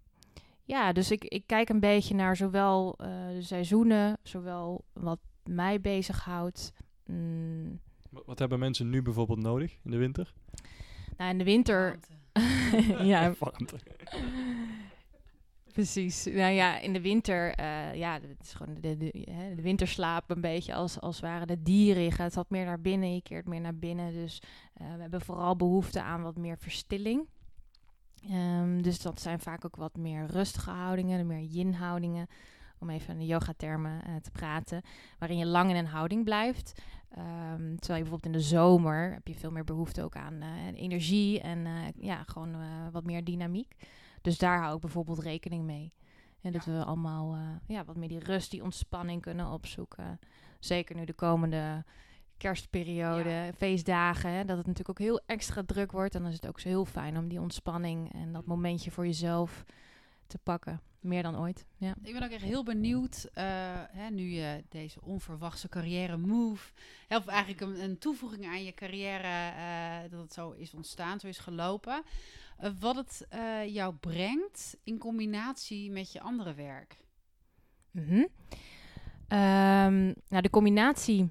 ja, 0.64 0.92
dus 0.92 1.10
ik, 1.10 1.24
ik 1.24 1.46
kijk 1.46 1.68
een 1.68 1.80
beetje 1.80 2.14
naar 2.14 2.36
zowel 2.36 2.96
uh, 3.00 3.06
de 3.28 3.42
seizoenen, 3.42 4.18
zowel 4.22 4.84
wat 4.92 5.18
mij 5.44 5.80
bezighoudt. 5.80 6.72
Mm. 7.10 7.80
Wat 8.10 8.38
hebben 8.38 8.58
mensen 8.58 8.90
nu 8.90 9.02
bijvoorbeeld 9.02 9.38
nodig 9.38 9.78
in 9.84 9.90
de 9.90 9.96
winter? 9.96 10.32
Nou, 11.16 11.30
in 11.30 11.38
de 11.38 11.44
winter... 11.44 11.98
ja, 13.02 13.32
Warmte. 13.38 13.76
Precies. 15.72 16.24
Nou 16.24 16.52
ja, 16.52 16.78
in 16.78 16.92
de 16.92 17.00
winter, 17.00 17.60
uh, 17.60 17.94
ja, 17.94 18.12
het 18.12 18.42
is 18.42 18.52
gewoon 18.52 18.74
de, 18.80 18.96
de, 18.96 19.10
de, 19.56 19.62
winterslaap 19.62 20.30
een 20.30 20.40
beetje 20.40 20.74
als, 20.74 21.00
als 21.00 21.20
ware 21.20 21.46
de 21.46 21.62
dieren. 21.62 22.02
Je 22.02 22.10
gaat 22.10 22.34
wat 22.34 22.50
meer 22.50 22.64
naar 22.64 22.80
binnen, 22.80 23.14
je 23.14 23.22
keert 23.22 23.46
meer 23.46 23.60
naar 23.60 23.76
binnen. 23.76 24.12
Dus 24.12 24.42
uh, 24.80 24.94
we 24.94 25.00
hebben 25.00 25.20
vooral 25.20 25.56
behoefte 25.56 26.02
aan 26.02 26.22
wat 26.22 26.36
meer 26.36 26.58
verstilling. 26.58 27.28
Um, 28.30 28.82
dus 28.82 29.02
dat 29.02 29.20
zijn 29.20 29.40
vaak 29.40 29.64
ook 29.64 29.76
wat 29.76 29.96
meer 29.96 30.26
rustige 30.26 30.70
houdingen, 30.70 31.26
meer 31.26 31.42
yin-houdingen. 31.42 32.26
Om 32.80 32.90
even 32.90 33.12
in 33.12 33.18
de 33.18 33.26
yoga-termen 33.26 34.00
uh, 34.08 34.16
te 34.16 34.30
praten. 34.30 34.82
Waarin 35.18 35.38
je 35.38 35.46
lang 35.46 35.70
in 35.70 35.76
een 35.76 35.86
houding 35.86 36.24
blijft. 36.24 36.82
Um, 37.18 37.78
terwijl 37.78 37.98
je 37.98 38.08
bijvoorbeeld 38.08 38.24
in 38.24 38.32
de 38.32 38.40
zomer 38.40 39.12
heb 39.12 39.26
je 39.26 39.34
veel 39.34 39.50
meer 39.50 39.64
behoefte 39.64 40.02
ook 40.02 40.16
aan 40.16 40.42
energie 40.74 41.40
en 41.40 41.66
ja, 41.96 42.22
gewoon 42.22 42.56
wat 42.92 43.04
meer 43.04 43.24
dynamiek. 43.24 43.74
Dus 44.22 44.38
daar 44.38 44.60
hou 44.60 44.74
ik 44.74 44.80
bijvoorbeeld 44.80 45.18
rekening 45.18 45.64
mee. 45.64 45.92
En 46.40 46.52
dat 46.52 46.64
ja. 46.64 46.72
we 46.72 46.84
allemaal 46.84 47.36
ja, 47.66 47.84
wat 47.84 47.96
meer 47.96 48.08
die 48.08 48.24
rust, 48.24 48.50
die 48.50 48.62
ontspanning 48.62 49.22
kunnen 49.22 49.50
opzoeken. 49.50 50.18
Zeker 50.58 50.96
nu 50.96 51.04
de 51.04 51.12
komende 51.12 51.84
kerstperiode, 52.36 53.30
ja. 53.30 53.52
feestdagen. 53.52 54.30
Hè, 54.30 54.44
dat 54.44 54.56
het 54.56 54.66
natuurlijk 54.66 55.00
ook 55.00 55.06
heel 55.06 55.20
extra 55.26 55.62
druk 55.66 55.92
wordt. 55.92 56.14
En 56.14 56.20
dan 56.20 56.30
is 56.30 56.36
het 56.36 56.48
ook 56.48 56.60
zo 56.60 56.68
heel 56.68 56.84
fijn 56.84 57.18
om 57.18 57.28
die 57.28 57.40
ontspanning 57.40 58.12
en 58.12 58.32
dat 58.32 58.46
momentje 58.46 58.90
voor 58.90 59.06
jezelf 59.06 59.64
te 60.30 60.38
pakken. 60.38 60.80
Meer 61.00 61.22
dan 61.22 61.38
ooit. 61.38 61.66
Ja. 61.76 61.94
Ik 62.02 62.12
ben 62.12 62.22
ook 62.22 62.30
echt 62.30 62.42
heel 62.42 62.64
benieuwd, 62.64 63.24
uh, 63.24 63.42
hè, 63.90 64.10
nu 64.10 64.30
je 64.30 64.64
deze 64.68 65.00
onverwachte 65.02 65.68
carrière 65.68 66.16
move, 66.16 66.72
of 67.08 67.26
eigenlijk 67.26 67.60
een, 67.60 67.82
een, 67.82 67.98
toevoeging 67.98 68.46
aan 68.46 68.64
je 68.64 68.74
carrière, 68.74 69.52
uh, 69.56 70.10
dat 70.10 70.20
het 70.20 70.32
zo 70.32 70.50
is 70.50 70.74
ontstaan, 70.74 71.20
zo 71.20 71.26
is 71.26 71.38
gelopen. 71.38 72.02
Uh, 72.62 72.70
wat 72.80 72.96
het 72.96 73.26
jou 73.66 73.94
brengt 73.94 74.76
in 74.84 74.98
combinatie 74.98 75.90
met 75.90 76.12
je 76.12 76.20
andere 76.20 76.54
werk. 76.54 76.96
Mm 77.90 78.04
-hmm. 78.04 78.28
um, 79.38 80.14
nou, 80.28 80.42
de 80.42 80.50
combinatie 80.50 81.30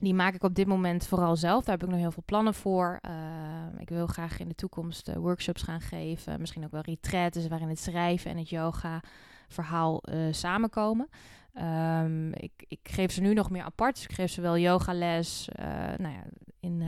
die 0.00 0.14
maak 0.14 0.34
ik 0.34 0.42
op 0.42 0.54
dit 0.54 0.66
moment 0.66 1.06
vooral 1.06 1.36
zelf. 1.36 1.64
Daar 1.64 1.74
heb 1.78 1.84
ik 1.84 1.90
nog 1.90 2.00
heel 2.00 2.10
veel 2.10 2.22
plannen 2.26 2.54
voor. 2.54 3.00
Uh, 3.08 3.80
ik 3.80 3.88
wil 3.88 4.06
graag 4.06 4.38
in 4.38 4.48
de 4.48 4.54
toekomst 4.54 5.08
uh, 5.08 5.14
workshops 5.14 5.62
gaan 5.62 5.80
geven. 5.80 6.40
Misschien 6.40 6.64
ook 6.64 6.70
wel 6.70 6.80
retreats 6.80 7.48
waarin 7.48 7.68
het 7.68 7.78
schrijven 7.78 8.30
en 8.30 8.36
het 8.36 8.48
yoga 8.48 9.02
verhaal 9.48 10.02
uh, 10.12 10.32
samenkomen. 10.32 11.08
Um, 11.54 12.32
ik, 12.32 12.52
ik, 12.68 12.80
geef 12.82 13.12
ze 13.12 13.20
nu 13.20 13.34
nog 13.34 13.50
meer 13.50 13.62
apart. 13.62 13.94
Dus 13.94 14.04
ik 14.04 14.12
geef 14.12 14.30
ze 14.30 14.40
wel 14.40 14.58
yogales, 14.58 15.48
nou 15.96 16.12
ja, 16.14 16.22
in, 16.60 16.84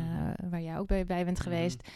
waar 0.51 0.61
jij 0.61 0.79
ook 0.79 0.87
bij, 0.87 1.07
bij 1.07 1.25
bent 1.25 1.41
geweest. 1.41 1.89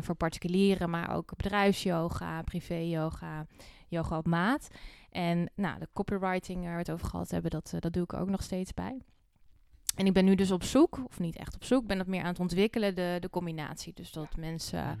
voor 0.00 0.14
particulieren, 0.14 0.90
maar 0.90 1.14
ook 1.14 1.36
bedrijfsyoga, 1.36 2.42
privé-yoga, 2.42 3.46
yoga 3.88 4.16
op 4.18 4.26
maat. 4.26 4.68
En 5.10 5.50
nou, 5.54 5.78
de 5.78 5.88
copywriting 5.92 6.62
waar 6.62 6.72
we 6.72 6.78
het 6.78 6.90
over 6.90 7.06
gehad 7.06 7.30
hebben, 7.30 7.50
dat, 7.50 7.74
dat 7.78 7.92
doe 7.92 8.02
ik 8.02 8.12
ook 8.12 8.28
nog 8.28 8.42
steeds 8.42 8.74
bij. 8.74 9.02
En 9.94 10.06
ik 10.06 10.12
ben 10.12 10.24
nu 10.24 10.34
dus 10.34 10.50
op 10.50 10.62
zoek, 10.62 11.00
of 11.04 11.18
niet 11.18 11.36
echt 11.36 11.54
op 11.54 11.64
zoek, 11.64 11.86
ben 11.86 11.98
dat 11.98 12.06
meer 12.06 12.20
aan 12.20 12.26
het 12.26 12.40
ontwikkelen, 12.40 12.94
de, 12.94 13.16
de 13.20 13.30
combinatie. 13.30 13.92
Dus 13.94 14.12
dat 14.12 14.36
mensen, 14.36 14.98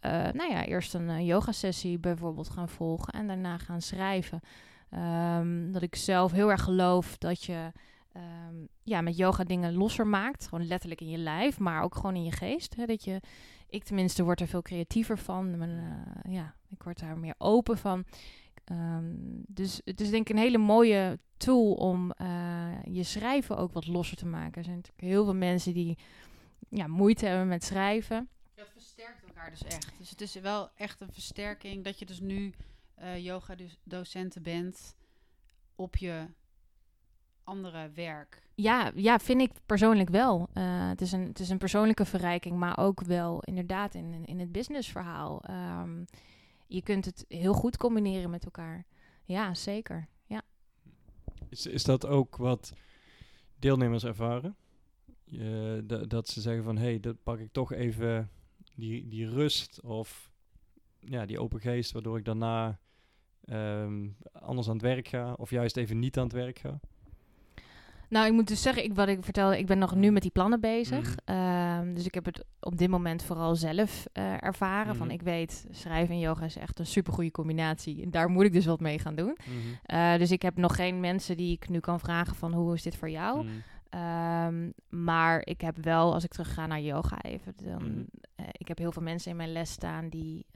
uh, 0.00 0.10
nou 0.10 0.50
ja, 0.52 0.64
eerst 0.64 0.94
een 0.94 1.08
uh, 1.08 1.26
yoga-sessie 1.26 1.98
bijvoorbeeld 1.98 2.50
gaan 2.50 2.68
volgen 2.68 3.12
en 3.12 3.26
daarna 3.26 3.58
gaan 3.58 3.82
schrijven. 3.82 4.40
Um, 5.38 5.72
dat 5.72 5.82
ik 5.82 5.96
zelf 5.96 6.32
heel 6.32 6.50
erg 6.50 6.62
geloof 6.62 7.18
dat 7.18 7.44
je 7.44 7.72
um, 8.16 8.68
ja, 8.82 9.00
met 9.00 9.16
yoga 9.16 9.44
dingen 9.44 9.74
losser 9.74 10.06
maakt. 10.06 10.48
Gewoon 10.48 10.66
letterlijk 10.66 11.00
in 11.00 11.10
je 11.10 11.18
lijf, 11.18 11.58
maar 11.58 11.82
ook 11.82 11.94
gewoon 11.94 12.14
in 12.14 12.24
je 12.24 12.32
geest. 12.32 12.76
Hè? 12.76 12.86
Dat 12.86 13.04
je, 13.04 13.20
ik 13.68 13.84
tenminste 13.84 14.22
word 14.22 14.40
er 14.40 14.46
veel 14.46 14.62
creatiever 14.62 15.18
van. 15.18 15.58
Men, 15.58 15.70
uh, 15.70 16.32
ja, 16.32 16.54
ik 16.68 16.82
word 16.82 16.98
daar 16.98 17.18
meer 17.18 17.34
open 17.38 17.78
van. 17.78 18.04
Um, 18.72 19.42
dus 19.46 19.80
het 19.84 20.00
is 20.00 20.10
denk 20.10 20.28
ik 20.28 20.34
een 20.36 20.42
hele 20.42 20.58
mooie 20.58 21.18
tool 21.36 21.72
om 21.72 22.12
uh, 22.20 22.72
je 22.84 23.02
schrijven 23.02 23.56
ook 23.56 23.72
wat 23.72 23.86
losser 23.86 24.16
te 24.16 24.26
maken. 24.26 24.58
Er 24.58 24.64
zijn 24.64 24.76
natuurlijk 24.76 25.04
heel 25.04 25.24
veel 25.24 25.34
mensen 25.34 25.74
die 25.74 25.98
ja, 26.68 26.86
moeite 26.86 27.26
hebben 27.26 27.48
met 27.48 27.64
schrijven. 27.64 28.28
Het 28.54 28.68
versterkt 28.72 29.22
elkaar 29.26 29.50
dus 29.50 29.64
echt. 29.64 29.92
Dus 29.98 30.10
het 30.10 30.20
is 30.20 30.34
wel 30.34 30.70
echt 30.74 31.00
een 31.00 31.12
versterking 31.12 31.84
dat 31.84 31.98
je 31.98 32.06
dus 32.06 32.20
nu 32.20 32.52
uh, 33.00 33.24
yoga-docenten 33.24 34.42
bent 34.42 34.96
op 35.74 35.96
je 35.96 36.26
andere 37.44 37.90
werk. 37.94 38.42
Ja, 38.54 38.92
ja 38.94 39.18
vind 39.18 39.40
ik 39.40 39.50
persoonlijk 39.66 40.08
wel. 40.08 40.48
Uh, 40.54 40.88
het, 40.88 41.00
is 41.00 41.12
een, 41.12 41.26
het 41.26 41.40
is 41.40 41.48
een 41.48 41.58
persoonlijke 41.58 42.04
verrijking, 42.04 42.56
maar 42.56 42.78
ook 42.78 43.02
wel 43.02 43.40
inderdaad 43.42 43.94
in, 43.94 44.24
in 44.24 44.38
het 44.38 44.52
businessverhaal. 44.52 45.44
Um, 45.50 46.04
je 46.74 46.82
kunt 46.82 47.04
het 47.04 47.24
heel 47.28 47.52
goed 47.52 47.76
combineren 47.76 48.30
met 48.30 48.44
elkaar. 48.44 48.86
Ja, 49.24 49.54
zeker. 49.54 50.08
Ja. 50.26 50.42
Is, 51.48 51.66
is 51.66 51.84
dat 51.84 52.06
ook 52.06 52.36
wat 52.36 52.72
deelnemers 53.58 54.04
ervaren? 54.04 54.56
Dat 56.06 56.28
ze 56.28 56.40
zeggen 56.40 56.64
van, 56.64 56.76
hé, 56.76 56.84
hey, 56.84 57.00
dat 57.00 57.22
pak 57.22 57.38
ik 57.38 57.52
toch 57.52 57.72
even 57.72 58.30
die, 58.74 59.08
die 59.08 59.28
rust 59.28 59.80
of 59.80 60.30
ja, 60.98 61.26
die 61.26 61.38
open 61.38 61.60
geest, 61.60 61.92
waardoor 61.92 62.18
ik 62.18 62.24
daarna 62.24 62.78
um, 63.44 64.16
anders 64.32 64.68
aan 64.68 64.74
het 64.74 64.82
werk 64.82 65.08
ga 65.08 65.32
of 65.32 65.50
juist 65.50 65.76
even 65.76 65.98
niet 65.98 66.18
aan 66.18 66.24
het 66.24 66.32
werk 66.32 66.58
ga? 66.58 66.80
Nou, 68.14 68.26
ik 68.26 68.32
moet 68.32 68.48
dus 68.48 68.62
zeggen, 68.62 68.84
ik, 68.84 68.94
wat 68.94 69.08
ik 69.08 69.24
vertelde, 69.24 69.58
ik 69.58 69.66
ben 69.66 69.78
nog 69.78 69.94
nu 69.94 70.10
met 70.10 70.22
die 70.22 70.30
plannen 70.30 70.60
bezig. 70.60 71.14
Mm. 71.26 71.34
Um, 71.34 71.94
dus 71.94 72.06
ik 72.06 72.14
heb 72.14 72.24
het 72.24 72.44
op 72.60 72.78
dit 72.78 72.88
moment 72.88 73.22
vooral 73.22 73.54
zelf 73.54 74.06
uh, 74.12 74.42
ervaren. 74.42 74.92
Mm. 74.92 74.98
Van 74.98 75.10
ik 75.10 75.22
weet, 75.22 75.66
schrijven 75.70 76.14
en 76.14 76.20
yoga 76.20 76.44
is 76.44 76.56
echt 76.56 76.78
een 76.78 76.86
supergoeie 76.86 77.30
combinatie. 77.30 78.02
En 78.02 78.10
daar 78.10 78.28
moet 78.28 78.44
ik 78.44 78.52
dus 78.52 78.66
wat 78.66 78.80
mee 78.80 78.98
gaan 78.98 79.14
doen. 79.14 79.36
Mm. 79.48 79.96
Uh, 79.96 80.16
dus 80.16 80.30
ik 80.30 80.42
heb 80.42 80.56
nog 80.56 80.74
geen 80.74 81.00
mensen 81.00 81.36
die 81.36 81.52
ik 81.52 81.68
nu 81.68 81.80
kan 81.80 82.00
vragen 82.00 82.36
van 82.36 82.52
hoe 82.52 82.74
is 82.74 82.82
dit 82.82 82.96
voor 82.96 83.10
jou? 83.10 83.46
Um, 84.46 84.72
maar 84.88 85.40
ik 85.46 85.60
heb 85.60 85.76
wel, 85.76 86.12
als 86.14 86.24
ik 86.24 86.30
terug 86.30 86.54
ga 86.54 86.66
naar 86.66 86.80
yoga 86.80 87.22
even, 87.22 87.54
dan, 87.62 88.06
uh, 88.36 88.46
ik 88.52 88.68
heb 88.68 88.78
heel 88.78 88.92
veel 88.92 89.02
mensen 89.02 89.30
in 89.30 89.36
mijn 89.36 89.52
les 89.52 89.70
staan 89.70 90.08
die 90.08 90.46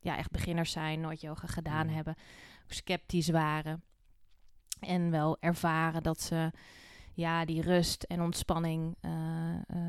ja, 0.00 0.16
echt 0.16 0.30
beginners 0.30 0.72
zijn, 0.72 1.00
nooit 1.00 1.20
yoga 1.20 1.46
gedaan 1.46 1.88
hebben, 1.88 2.14
sceptisch 2.66 3.30
waren. 3.30 3.82
En 4.80 5.10
wel 5.10 5.36
ervaren 5.40 6.02
dat 6.02 6.20
ze 6.20 6.50
ja, 7.14 7.44
die 7.44 7.62
rust 7.62 8.02
en 8.02 8.20
ontspanning 8.20 8.96
uh, 9.02 9.10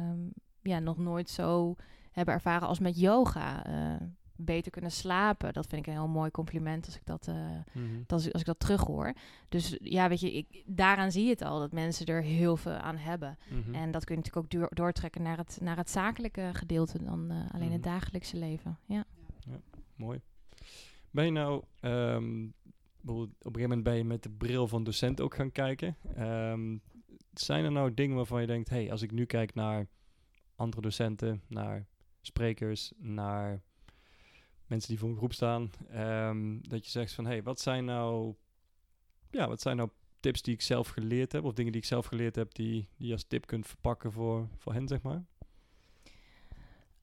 um, 0.09 0.31
ja, 0.61 0.79
nog 0.79 0.97
nooit 0.97 1.29
zo 1.29 1.75
hebben 2.11 2.33
ervaren 2.33 2.67
als 2.67 2.79
met 2.79 2.99
yoga. 2.99 3.69
Uh, 3.69 4.07
beter 4.35 4.71
kunnen 4.71 4.91
slapen. 4.91 5.53
Dat 5.53 5.67
vind 5.67 5.81
ik 5.81 5.87
een 5.87 5.99
heel 5.99 6.07
mooi 6.07 6.31
compliment 6.31 6.85
als 6.85 6.95
ik 6.95 7.05
dat, 7.05 7.27
uh, 7.27 7.35
als, 8.07 8.31
als 8.31 8.41
ik 8.41 8.47
dat 8.47 8.59
terughoor. 8.59 9.13
Dus 9.49 9.77
ja, 9.81 10.09
weet 10.09 10.19
je, 10.19 10.33
ik, 10.33 10.63
daaraan 10.65 11.11
zie 11.11 11.23
je 11.23 11.29
het 11.29 11.41
al 11.41 11.59
dat 11.59 11.71
mensen 11.71 12.05
er 12.05 12.21
heel 12.21 12.57
veel 12.57 12.71
aan 12.71 12.97
hebben. 12.97 13.37
Mm-hmm. 13.49 13.73
En 13.73 13.91
dat 13.91 14.03
kun 14.03 14.15
je 14.15 14.21
natuurlijk 14.21 14.45
ook 14.45 14.61
door, 14.61 14.69
doortrekken 14.73 15.21
naar 15.21 15.37
het, 15.37 15.57
naar 15.61 15.77
het 15.77 15.89
zakelijke 15.89 16.49
gedeelte 16.53 17.03
dan 17.03 17.31
alleen 17.51 17.71
het 17.71 17.83
dagelijkse 17.83 18.37
leven. 18.37 18.77
Ja. 18.85 19.03
ja. 19.39 19.59
mooi. 19.95 20.21
Ben 21.11 21.25
je 21.25 21.31
nou 21.31 21.63
um, 21.81 22.53
bijvoorbeeld 22.61 22.66
op 23.15 23.19
een 23.19 23.35
gegeven 23.37 23.61
moment 23.61 23.83
ben 23.83 23.95
je 23.95 24.03
met 24.03 24.23
de 24.23 24.29
bril 24.29 24.67
van 24.67 24.83
docent 24.83 25.21
ook 25.21 25.35
gaan 25.35 25.51
kijken. 25.51 25.97
Ehm, 26.15 26.77
zijn 27.33 27.65
er 27.65 27.71
nou 27.71 27.93
dingen 27.93 28.15
waarvan 28.15 28.41
je 28.41 28.47
denkt, 28.47 28.69
hey, 28.69 28.91
als 28.91 29.01
ik 29.01 29.11
nu 29.11 29.25
kijk 29.25 29.53
naar 29.53 29.87
andere 30.55 30.81
docenten, 30.81 31.41
naar 31.47 31.87
sprekers, 32.21 32.91
naar 32.97 33.61
mensen 34.65 34.89
die 34.89 34.99
voor 34.99 35.09
een 35.09 35.17
groep 35.17 35.33
staan, 35.33 35.71
ehm, 35.89 36.57
dat 36.61 36.85
je 36.85 36.91
zegt 36.91 37.13
van, 37.13 37.25
hey, 37.25 37.43
wat 37.43 37.59
zijn 37.59 37.85
nou, 37.85 38.35
ja, 39.31 39.47
wat 39.47 39.61
zijn 39.61 39.77
nou 39.77 39.89
tips 40.19 40.41
die 40.41 40.53
ik 40.53 40.61
zelf 40.61 40.87
geleerd 40.87 41.31
heb, 41.31 41.43
of 41.43 41.53
dingen 41.53 41.71
die 41.71 41.81
ik 41.81 41.87
zelf 41.87 42.05
geleerd 42.05 42.35
heb, 42.35 42.53
die, 42.53 42.89
die 42.97 43.07
je 43.07 43.13
als 43.13 43.23
tip 43.23 43.45
kunt 43.45 43.67
verpakken 43.67 44.11
voor, 44.11 44.47
voor 44.57 44.73
hen, 44.73 44.87
zeg 44.87 45.01
maar? 45.01 45.23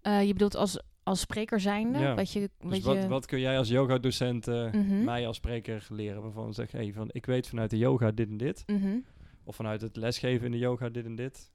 Eh, 0.01 0.27
je 0.27 0.33
bedoelt 0.33 0.55
als, 0.55 0.83
als 1.05 1.21
spreker 1.21 1.61
zijnde? 1.61 1.99
Ja. 1.99 2.15
Wat 2.15 2.33
je, 2.33 2.51
wat 2.59 2.71
Dus 2.73 2.81
wat, 2.83 2.97
je, 3.03 3.09
wat 3.09 3.27
kun 3.27 3.41
jij 3.41 3.59
als 3.59 3.69
yoga-docent 3.69 4.49
eh, 4.49 4.73
Mhm. 4.73 5.05
mij 5.05 5.27
als 5.27 5.37
spreker 5.37 5.87
leren? 5.91 6.23
Waarvan 6.23 6.47
je 6.47 6.53
zegt, 6.53 6.73
hey, 6.73 6.93
van, 6.93 7.09
ik 7.13 7.27
weet 7.27 7.49
vanuit 7.49 7.71
de 7.71 7.79
yoga 7.79 8.11
dit 8.11 8.29
en 8.29 8.37
dit. 8.37 8.63
Mhm. 8.67 8.99
Of 9.45 9.57
vanuit 9.57 9.81
het 9.81 9.97
lesgeven 9.97 10.47
in 10.47 10.53
de 10.53 10.59
yoga 10.59 10.89
dit 10.89 11.05
en 11.05 11.15
dit. 11.15 11.53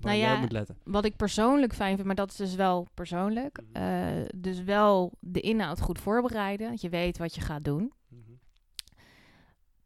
Waar 0.00 0.16
Nou 0.16 0.16
ja, 0.16 0.36
moet 0.40 0.52
letten. 0.52 0.76
Wat 0.84 1.04
ik 1.04 1.16
persoonlijk 1.16 1.74
fijn 1.74 1.94
vind, 1.94 2.06
maar 2.06 2.16
dat 2.16 2.30
is 2.30 2.36
dus 2.36 2.54
wel 2.54 2.86
persoonlijk. 2.94 3.60
Mhm. 3.72 3.82
eh, 3.82 4.24
dus 4.36 4.62
wel 4.62 5.12
de 5.20 5.40
inhoud 5.40 5.80
goed 5.80 6.00
voorbereiden. 6.00 6.70
Dat 6.70 6.80
je 6.80 6.88
weet 6.88 7.18
wat 7.18 7.34
je 7.34 7.40
gaat 7.40 7.64
doen. 7.64 7.92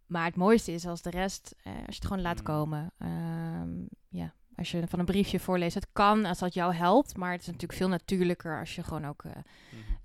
Maar 0.06 0.24
het 0.24 0.36
mooiste 0.36 0.72
is 0.72 0.86
als 0.86 1.02
de 1.02 1.10
rest, 1.10 1.54
eh, 1.62 1.72
als 1.72 1.84
je 1.86 1.92
het 1.94 2.06
gewoon 2.06 2.22
laat 2.22 2.42
komen. 2.42 2.92
Ehm, 2.98 3.70
ja, 4.08 4.34
als 4.60 4.70
je 4.70 4.86
van 4.88 4.98
een 4.98 5.04
briefje 5.04 5.40
voorleest. 5.40 5.74
Het 5.74 5.86
kan 5.92 6.24
als 6.24 6.38
dat 6.38 6.54
jou 6.54 6.74
helpt, 6.74 7.16
maar 7.16 7.30
het 7.32 7.40
is 7.40 7.46
natuurlijk 7.46 7.78
veel 7.78 7.88
natuurlijker 7.88 8.58
als 8.58 8.74
je 8.74 8.82
gewoon 8.82 9.06
ook 9.06 9.24
eh, 9.24 9.30
Mhm. 9.32 9.42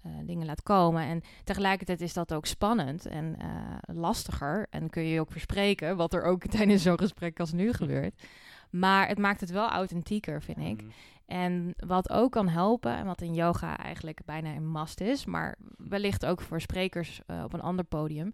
eh, 0.02 0.28
dingen 0.28 0.46
laat 0.46 0.64
komen. 0.64 1.04
En 1.04 1.22
tegelijkertijd 1.44 2.02
is 2.02 2.14
dat 2.14 2.34
ook 2.34 2.46
spannend 2.46 3.06
en 3.06 3.36
eh, 3.40 3.96
lastiger. 3.96 4.68
En 4.70 4.90
kun 4.90 5.04
je 5.04 5.10
je 5.14 5.20
ook 5.20 5.32
verspreken, 5.32 5.98
wat 5.98 6.14
er 6.14 6.24
ook 6.24 6.42
tijdens 6.56 6.82
zo'n 6.84 6.98
gesprek 7.00 7.40
als 7.40 7.52
nu 7.52 7.74
gebeurt. 7.74 8.24
Maar 8.70 9.08
het 9.08 9.18
maakt 9.18 9.40
het 9.40 9.50
wel 9.50 9.70
authentieker, 9.70 10.42
vind 10.42 10.58
ik. 10.60 10.82
Mhm. 10.82 10.92
En 11.26 11.74
wat 11.78 12.10
ook 12.10 12.32
kan 12.32 12.48
helpen, 12.48 12.96
en 12.96 13.06
wat 13.06 13.22
in 13.22 13.34
yoga 13.34 13.78
eigenlijk 13.78 14.20
bijna 14.26 14.54
een 14.56 14.72
must 14.72 15.02
is, 15.02 15.26
maar 15.26 15.58
wellicht 15.78 16.26
ook 16.26 16.42
voor 16.42 16.62
sprekers 16.62 17.22
op 17.44 17.54
een 17.54 17.62
ander 17.62 17.86
podium, 17.86 18.32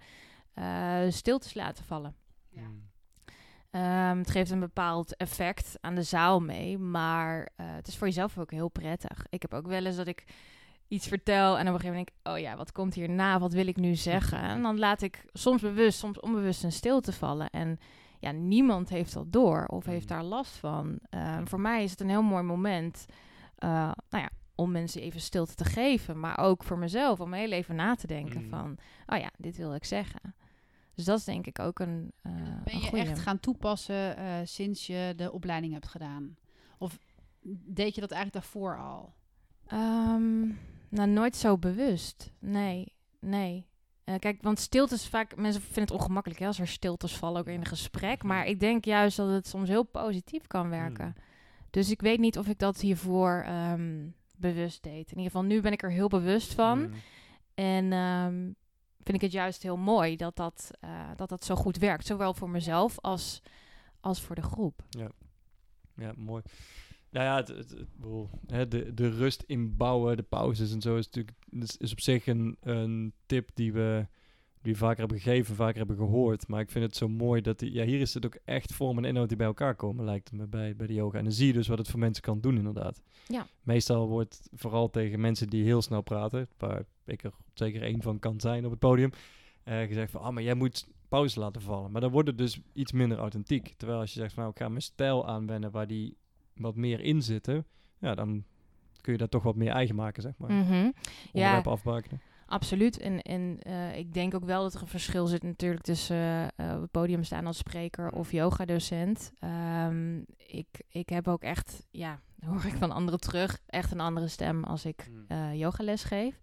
eh 0.53 0.99
stiltes 1.09 1.53
laten 1.53 1.85
vallen. 1.85 2.15
Ja. 2.49 2.61
Ehm, 3.71 4.17
het 4.17 4.29
geeft 4.31 4.51
een 4.51 4.59
bepaald 4.59 5.15
effect 5.15 5.77
aan 5.81 5.95
de 5.95 6.03
zaal 6.03 6.39
mee, 6.41 6.77
maar 6.77 7.49
eh, 7.55 7.65
het 7.69 7.87
is 7.87 7.97
voor 7.97 8.07
jezelf 8.07 8.37
ook 8.37 8.51
heel 8.51 8.69
prettig. 8.69 9.25
Ik 9.29 9.41
heb 9.41 9.53
ook 9.53 9.67
wel 9.67 9.85
eens 9.85 9.95
dat 9.95 10.07
ik 10.07 10.25
iets 10.87 11.07
vertel 11.07 11.57
en 11.57 11.67
op 11.67 11.73
een 11.73 11.79
gegeven 11.79 11.87
moment 11.87 12.07
denk 12.07 12.19
ik, 12.25 12.31
oh 12.33 12.39
ja, 12.39 12.57
wat 12.57 12.71
komt 12.71 12.93
hierna? 12.93 13.39
Wat 13.39 13.53
wil 13.53 13.67
ik 13.67 13.75
nu 13.77 13.95
zeggen? 13.95 14.39
En 14.39 14.61
dan 14.61 14.79
laat 14.79 15.01
ik 15.01 15.25
soms 15.33 15.61
bewust, 15.61 15.99
soms 15.99 16.19
onbewust 16.19 16.63
een 16.63 16.71
stilte 16.71 17.13
vallen. 17.13 17.49
En 17.49 17.79
ja, 18.19 18.31
niemand 18.31 18.89
heeft 18.89 19.13
dat 19.13 19.31
door 19.31 19.65
of 19.65 19.85
heeft 19.85 20.05
Mhm. 20.09 20.13
daar 20.13 20.23
last 20.23 20.55
van. 20.55 20.99
Ehm, 21.09 21.45
voor 21.45 21.59
mij 21.59 21.83
is 21.83 21.91
het 21.91 21.99
een 21.99 22.09
heel 22.09 22.21
mooi 22.21 22.43
moment, 22.43 23.05
eh, 23.55 23.69
nou 24.09 24.23
ja, 24.23 24.29
om 24.55 24.71
mensen 24.71 25.01
even 25.01 25.21
stilte 25.21 25.55
te 25.55 25.65
geven, 25.65 26.19
maar 26.19 26.37
ook 26.39 26.63
voor 26.63 26.77
mezelf 26.77 27.19
om 27.19 27.33
heel 27.33 27.51
even 27.51 27.75
na 27.75 27.95
te 27.95 28.07
denken 28.07 28.41
Mhm. 28.41 28.49
van, 28.49 28.77
oh 29.05 29.17
ja, 29.19 29.29
dit 29.37 29.57
wil 29.57 29.73
ik 29.73 29.85
zeggen. 29.85 30.35
Dus 30.95 31.05
dat 31.05 31.17
is 31.17 31.23
denk 31.23 31.47
ik 31.47 31.59
ook 31.59 31.79
een, 31.79 32.11
En 32.21 32.43
dat 32.45 32.63
ben 32.63 32.73
een 32.73 32.79
je 32.81 32.87
goeie. 32.87 33.03
echt 33.03 33.19
gaan 33.19 33.39
toepassen 33.39 34.17
eh, 34.17 34.33
sinds 34.43 34.87
je 34.87 35.13
de 35.15 35.31
opleiding 35.31 35.73
hebt 35.73 35.87
gedaan? 35.87 36.37
Of 36.77 36.99
deed 37.65 37.95
je 37.95 38.01
dat 38.01 38.11
eigenlijk 38.11 38.43
daarvoor 38.43 38.79
al? 38.79 39.13
Ehm, 39.67 40.41
nou, 40.89 41.09
nooit 41.09 41.35
zo 41.35 41.57
bewust. 41.57 42.31
Nee, 42.39 42.93
nee. 43.19 43.65
Eh, 44.03 44.15
kijk, 44.19 44.41
want 44.41 44.59
stiltes 44.59 45.07
vaak... 45.07 45.35
Mensen 45.35 45.61
vinden 45.61 45.83
het 45.83 45.91
ongemakkelijk 45.91 46.39
hè, 46.39 46.47
als 46.47 46.59
er 46.59 46.67
stiltes 46.67 47.17
vallen, 47.17 47.41
ook 47.41 47.47
in 47.47 47.59
een 47.59 47.65
gesprek. 47.65 48.23
Maar 48.23 48.45
ik 48.45 48.59
denk 48.59 48.85
juist 48.85 49.17
dat 49.17 49.29
het 49.29 49.47
soms 49.47 49.69
heel 49.69 49.83
positief 49.83 50.47
kan 50.47 50.69
werken. 50.69 51.05
Mm. 51.05 51.23
Dus 51.69 51.89
ik 51.91 52.01
weet 52.01 52.19
niet 52.19 52.37
of 52.37 52.47
ik 52.47 52.59
dat 52.59 52.79
hiervoor 52.79 53.43
ehm, 53.45 54.07
bewust 54.37 54.83
deed. 54.83 55.11
In 55.11 55.17
ieder 55.17 55.31
geval, 55.31 55.43
nu 55.43 55.61
ben 55.61 55.71
ik 55.71 55.83
er 55.83 55.91
heel 55.91 56.07
bewust 56.07 56.53
van. 56.53 56.81
Mhm. 56.81 56.93
En 57.53 57.91
ehm, 57.93 58.51
vind 59.03 59.17
ik 59.17 59.21
het 59.21 59.31
juist 59.31 59.63
heel 59.63 59.77
mooi 59.77 60.15
dat 60.15 60.35
dat, 60.35 60.71
eh, 60.79 61.09
dat 61.15 61.29
dat 61.29 61.45
zo 61.45 61.55
goed 61.55 61.77
werkt. 61.77 62.05
Zowel 62.05 62.33
voor 62.33 62.49
mezelf 62.49 62.99
als, 62.99 63.41
als 63.99 64.21
voor 64.21 64.35
de 64.35 64.41
groep. 64.41 64.83
Ja, 65.95 66.13
mooi. 66.15 66.43
Nou 67.09 67.25
ja, 67.25 67.35
het, 67.35 67.47
het, 67.47 68.71
de, 68.71 68.93
de 68.93 69.09
rust 69.09 69.41
inbouwen, 69.41 70.17
de 70.17 70.23
pauzes 70.23 70.71
en 70.71 70.81
zo 70.81 70.95
is 70.95 71.05
natuurlijk 71.05 71.37
is, 71.49 71.77
is 71.77 71.91
op 71.91 71.99
zich 71.99 72.27
een, 72.27 72.57
een 72.59 73.13
tip 73.25 73.49
die 73.53 73.73
we, 73.73 74.07
die 74.61 74.77
vaker 74.77 74.99
hebben 74.99 75.19
gegeven, 75.19 75.55
vaker 75.55 75.77
hebben 75.77 75.95
gehoord. 75.95 76.47
Maar 76.47 76.61
ik 76.61 76.71
vind 76.71 76.85
het 76.85 76.95
zo 76.95 77.07
mooi 77.07 77.41
dat 77.41 77.59
die, 77.59 77.73
ja, 77.73 77.85
hier 77.85 77.99
is 77.99 78.13
het 78.13 78.25
ook 78.25 78.37
echt 78.45 78.73
vorm 78.73 78.97
en 78.97 79.05
inhoud 79.05 79.27
die 79.27 79.37
bij 79.37 79.47
elkaar 79.47 79.75
komen, 79.75 80.05
lijkt 80.05 80.29
het 80.29 80.39
me 80.39 80.47
bij, 80.47 80.75
bij 80.75 80.87
de 80.87 80.93
yoga. 80.93 81.17
En 81.17 81.23
dan 81.23 81.33
zie 81.33 81.47
je 81.47 81.53
dus 81.53 81.67
wat 81.67 81.77
het 81.77 81.89
voor 81.89 81.99
mensen 81.99 82.23
kan 82.23 82.41
doen, 82.41 82.57
inderdaad. 82.57 83.01
Ja. 83.27 83.47
Meestal 83.63 84.07
wordt 84.07 84.49
vooral 84.53 84.89
tegen 84.89 85.19
mensen 85.19 85.47
die 85.47 85.63
heel 85.63 85.81
snel 85.81 86.01
praten, 86.01 86.47
waar 86.57 86.83
ik 87.05 87.23
er 87.23 87.33
zeker 87.53 87.81
één 87.81 88.01
van 88.01 88.19
kan 88.19 88.39
zijn 88.39 88.65
op 88.65 88.71
het 88.71 88.79
podium, 88.79 89.09
eh, 89.63 89.79
gezegd 89.81 90.11
van, 90.11 90.21
ah, 90.21 90.33
maar 90.33 90.43
jij 90.43 90.53
moet 90.53 90.87
pauze 91.09 91.39
laten 91.39 91.61
vallen. 91.61 91.91
Maar 91.91 92.01
dan 92.01 92.11
wordt 92.11 92.27
het 92.27 92.37
dus 92.37 92.59
iets 92.73 92.91
minder 92.91 93.17
authentiek. 93.17 93.73
Terwijl 93.77 93.99
als 93.99 94.13
je 94.13 94.19
zegt 94.19 94.33
van, 94.33 94.43
nou, 94.43 94.55
ik 94.55 94.61
ga 94.61 94.69
mijn 94.69 94.81
stijl 94.81 95.27
aanwennen 95.27 95.71
waar 95.71 95.87
die 95.87 96.17
wat 96.55 96.75
meer 96.75 96.99
in 96.99 97.21
zitten, 97.21 97.65
ja, 97.99 98.15
dan 98.15 98.43
kun 99.01 99.11
je 99.11 99.17
dat 99.17 99.31
toch 99.31 99.43
wat 99.43 99.55
meer 99.55 99.71
eigen 99.71 99.95
maken, 99.95 100.21
zeg 100.21 100.33
maar. 100.37 100.51
Mhm. 100.51 100.91
Onderwerp 101.31 101.67
afbakenen. 101.67 102.21
Absoluut. 102.51 102.97
En, 102.99 103.21
en 103.21 103.57
eh, 103.59 103.97
ik 103.97 104.13
denk 104.13 104.33
ook 104.35 104.45
wel 104.45 104.63
dat 104.63 104.73
er 104.73 104.81
een 104.81 104.87
verschil 104.87 105.27
zit 105.27 105.43
natuurlijk 105.43 105.83
tussen 105.83 106.47
eh, 106.55 106.73
op 106.75 106.81
het 106.81 106.91
podium 106.91 107.23
staan 107.23 107.45
als 107.45 107.57
spreker 107.57 108.09
of 108.11 108.31
yogadocent. 108.31 109.31
Ehm 109.39 110.19
ik, 110.37 110.67
ik 110.89 111.09
heb 111.09 111.27
ook 111.27 111.41
echt, 111.43 111.85
ja, 111.91 112.19
hoor 112.47 112.65
ik 112.65 112.73
van 112.75 112.91
anderen 112.91 113.19
terug, 113.19 113.59
echt 113.65 113.91
een 113.91 113.99
andere 113.99 114.27
stem 114.27 114.63
als 114.63 114.85
ik 114.85 115.09
Mm. 115.11 115.25
eh 115.27 115.55
yogales 115.55 116.03
geef. 116.03 116.39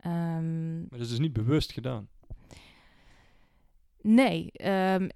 Ehm, 0.00 0.78
Maar 0.80 0.88
dat 0.90 1.00
is 1.00 1.08
dus 1.08 1.18
niet 1.18 1.32
bewust 1.32 1.72
gedaan. 1.72 2.08
nee, 4.02 4.50
ehm, 4.52 5.08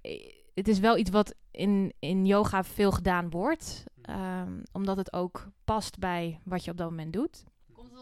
het 0.54 0.68
is 0.68 0.78
wel 0.78 0.96
iets 0.98 1.10
wat 1.10 1.34
in, 1.50 1.92
in 1.98 2.26
yoga 2.26 2.64
veel 2.64 2.90
gedaan 2.92 3.30
wordt. 3.30 3.84
ehm, 4.02 4.52
omdat 4.72 4.96
het 4.96 5.12
ook 5.12 5.48
past 5.64 5.98
bij 5.98 6.40
wat 6.44 6.64
je 6.64 6.70
op 6.70 6.76
dat 6.76 6.90
moment 6.90 7.12
doet. 7.12 7.44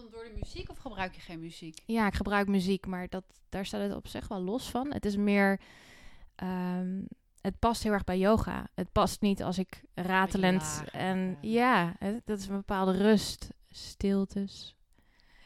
Dan 0.01 0.11
door 0.11 0.25
de 0.25 0.39
muziek 0.43 0.71
of 0.71 0.79
gebruik 0.79 1.15
je 1.15 1.21
geen 1.21 1.41
muziek? 1.41 1.79
Ja, 1.87 2.07
ik 2.07 2.15
gebruik 2.15 2.49
muziek, 2.49 2.87
maar 2.87 3.09
dat, 3.09 3.25
daar 3.49 3.67
staat 3.67 3.81
het 3.83 3.95
op 3.95 4.07
zich 4.07 4.29
wel 4.29 4.41
los 4.43 4.71
van. 4.71 4.93
Het 4.93 5.05
is 5.05 5.17
meer. 5.17 5.61
ehm, 6.35 7.01
het 7.41 7.59
past 7.59 7.83
heel 7.83 7.93
erg 7.93 8.05
bij 8.05 8.19
yoga. 8.19 8.69
Het 8.75 8.93
past 8.93 9.21
niet 9.21 9.43
als 9.43 9.59
ik 9.59 9.83
ratelend 9.95 10.83
en 10.93 11.37
ja, 11.41 11.95
het- 11.99 12.23
dat 12.25 12.39
is 12.39 12.47
een 12.49 12.57
bepaalde 12.57 12.93
rust, 12.93 13.49
stiltes. 13.69 14.77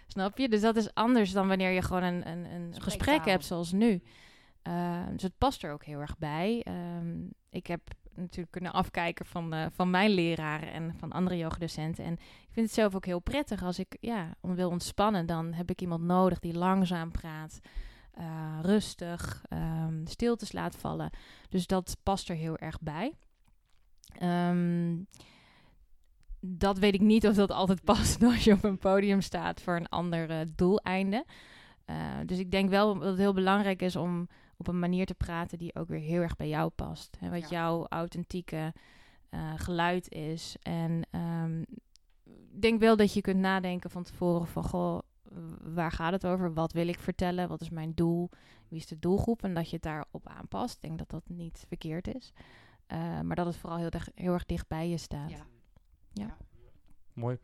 Snap 0.07 0.39
je? 0.39 0.49
Dus 0.49 0.61
dat 0.61 0.77
is 0.77 0.95
anders 0.95 1.33
dan 1.33 1.49
wanneer 1.49 1.71
je 1.71 1.83
gewoon 1.83 2.03
een, 2.03 2.29
een, 2.29 2.45
een 2.45 2.81
gesprek 2.83 3.25
hebt 3.25 3.45
zoals 3.45 3.73
nu. 3.73 4.03
Ehm, 4.63 5.13
dus 5.13 5.23
het 5.23 5.39
past 5.39 5.63
er 5.63 5.73
ook 5.73 5.85
heel 5.85 6.01
erg 6.01 6.19
bij. 6.19 6.61
Ehm, 6.65 7.17
ik 7.55 7.67
heb 7.67 7.81
natuurlijk 8.15 8.51
kunnen 8.51 8.73
afkijken 8.73 9.27
van, 9.27 9.53
eh, 9.53 9.67
van 9.71 9.91
mijn 9.91 10.11
leraren 10.11 10.73
en 10.73 10.95
van 10.99 11.13
andere 11.13 11.37
yogadocenten. 11.37 12.05
En 12.05 12.13
ik 12.13 12.51
vind 12.51 12.67
het 12.67 12.75
zelf 12.75 12.95
ook 12.95 13.05
heel 13.05 13.21
prettig 13.21 13.63
als 13.63 13.79
ik 13.79 13.97
ja, 14.01 14.37
wil 14.41 14.71
ontspannen. 14.71 15.27
Dan 15.27 15.53
heb 15.53 15.71
ik 15.71 15.81
iemand 15.81 16.03
nodig 16.03 16.39
die 16.39 16.59
langzaam 16.59 17.11
praat, 17.11 17.61
eh, 18.13 18.59
rustig, 18.63 19.45
ehm, 19.49 20.07
stiltes 20.07 20.53
laat 20.53 20.77
vallen. 20.77 21.11
Dus 21.49 21.67
dat 21.67 21.97
past 22.03 22.29
er 22.29 22.37
heel 22.37 22.57
erg 22.57 22.81
bij. 22.81 23.15
Ehm, 24.19 24.97
dat 26.41 26.79
weet 26.79 26.95
ik 26.95 27.01
niet 27.01 27.27
of 27.27 27.35
dat 27.35 27.51
altijd 27.51 27.85
past 27.93 28.23
als 28.23 28.45
je 28.45 28.53
op 28.53 28.65
een 28.65 28.79
podium 28.79 29.21
staat 29.21 29.61
voor 29.61 29.77
een 29.77 29.89
ander 29.89 30.31
eh, 30.31 30.47
doeleinde. 30.57 31.25
Dus 32.27 32.39
ik 32.39 32.51
denk 32.51 32.71
wel 32.71 32.95
dat 32.95 33.09
het 33.09 33.19
heel 33.19 33.33
belangrijk 33.33 33.83
is 33.83 33.97
om 33.97 34.29
op 34.69 34.75
een 34.75 34.79
manier 34.81 35.07
te 35.07 35.15
praten 35.15 35.59
die 35.59 35.75
ook 35.75 35.89
weer 35.89 36.01
heel 36.01 36.21
erg 36.21 36.37
bij 36.37 36.49
jou 36.49 36.71
past. 36.71 37.17
Hè, 37.21 37.31
wat 37.31 37.41
Ja. 37.41 37.49
jouw 37.49 37.87
authentieke 37.89 38.73
eh, 39.29 39.53
geluid 39.57 40.11
is. 40.13 40.57
En 40.63 41.07
ehm, 41.11 41.61
ik 42.51 42.63
denk 42.63 42.81
wel 42.81 42.97
dat 42.97 43.13
je 43.15 43.21
kunt 43.21 43.41
nadenken 43.41 43.91
van 43.91 44.03
tevoren 44.03 44.47
van... 44.47 44.65
Goh, 44.65 44.99
waar 45.63 45.93
gaat 45.93 46.13
het 46.13 46.27
over? 46.27 46.53
Wat 46.55 46.73
wil 46.73 46.89
ik 46.89 46.99
vertellen? 46.99 47.49
Wat 47.49 47.61
is 47.61 47.71
mijn 47.71 47.95
doel? 47.95 48.31
Wie 48.69 48.79
is 48.79 48.87
de 48.87 48.99
doelgroep? 48.99 49.43
En 49.43 49.55
dat 49.55 49.69
je 49.69 49.75
het 49.75 49.85
daarop 49.85 50.29
aanpast. 50.29 50.75
Ik 50.75 50.81
denk 50.83 50.99
dat 50.99 51.11
dat 51.11 51.23
niet 51.29 51.65
verkeerd 51.69 52.15
is. 52.15 52.33
Eh, 52.87 53.21
maar 53.21 53.37
dat 53.37 53.47
het 53.47 53.57
vooral 53.57 53.79
heel, 53.79 53.91
heel 54.15 54.33
erg 54.33 54.45
dicht 54.47 54.69
bij 54.69 54.89
je 54.89 54.97
staat. 54.99 55.31
Ja. 56.13 56.37
Mooi. 57.13 57.39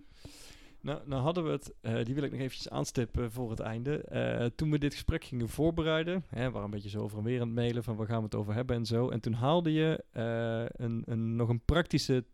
Nou, 0.83 1.01
nou 1.05 1.23
hadden 1.23 1.45
we 1.45 1.51
het, 1.51 1.73
eh, 1.81 2.05
die 2.05 2.15
wil 2.15 2.23
ik 2.25 2.31
nog 2.31 2.41
eventjes 2.41 2.69
aanstippen 2.71 3.33
voor 3.33 3.51
het 3.51 3.61
einde. 3.61 4.01
Eh, 4.03 4.47
toen 4.57 4.71
we 4.71 4.79
dit 4.79 4.93
gesprek 4.93 5.25
gingen 5.25 5.49
voorbereiden, 5.49 6.25
hè, 6.29 6.45
we 6.45 6.51
waren 6.51 6.65
een 6.65 6.71
beetje 6.71 6.89
zo 6.89 7.01
over 7.03 7.19
en 7.19 7.25
weer 7.25 7.41
aan 7.41 7.47
het 7.47 7.57
mailen 7.57 7.85
van 7.85 7.97
waar 7.97 8.07
gaan 8.07 8.19
we 8.19 8.25
het 8.25 8.35
over 8.35 8.55
hebben 8.55 8.77
en 8.77 8.87
zo. 8.87 9.09
En 9.09 9.21
toen 9.21 9.33
haalde 9.33 9.73
je 9.73 10.05
eh, 10.11 10.85
een, 10.87 11.03
een, 11.07 11.37
nog 11.37 11.49
een 11.49 11.61
praktische 11.65 12.25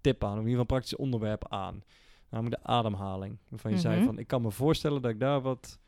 tip 0.00 0.24
aan, 0.24 0.30
of 0.32 0.38
in 0.38 0.48
ieder 0.48 0.50
geval 0.50 0.60
een 0.60 0.66
praktisch 0.66 0.96
onderwerp 0.96 1.48
aan. 1.48 1.82
Namelijk 2.30 2.62
de 2.62 2.68
ademhaling. 2.68 3.38
Waarvan 3.48 3.70
je 3.70 3.78
zei 3.78 3.96
Mhm. 3.96 4.04
van, 4.06 4.18
ik 4.18 4.26
kan 4.26 4.42
me 4.42 4.50
voorstellen 4.50 5.02
dat 5.02 5.10
ik 5.10 5.20
daar 5.20 5.40
wat 5.40 5.78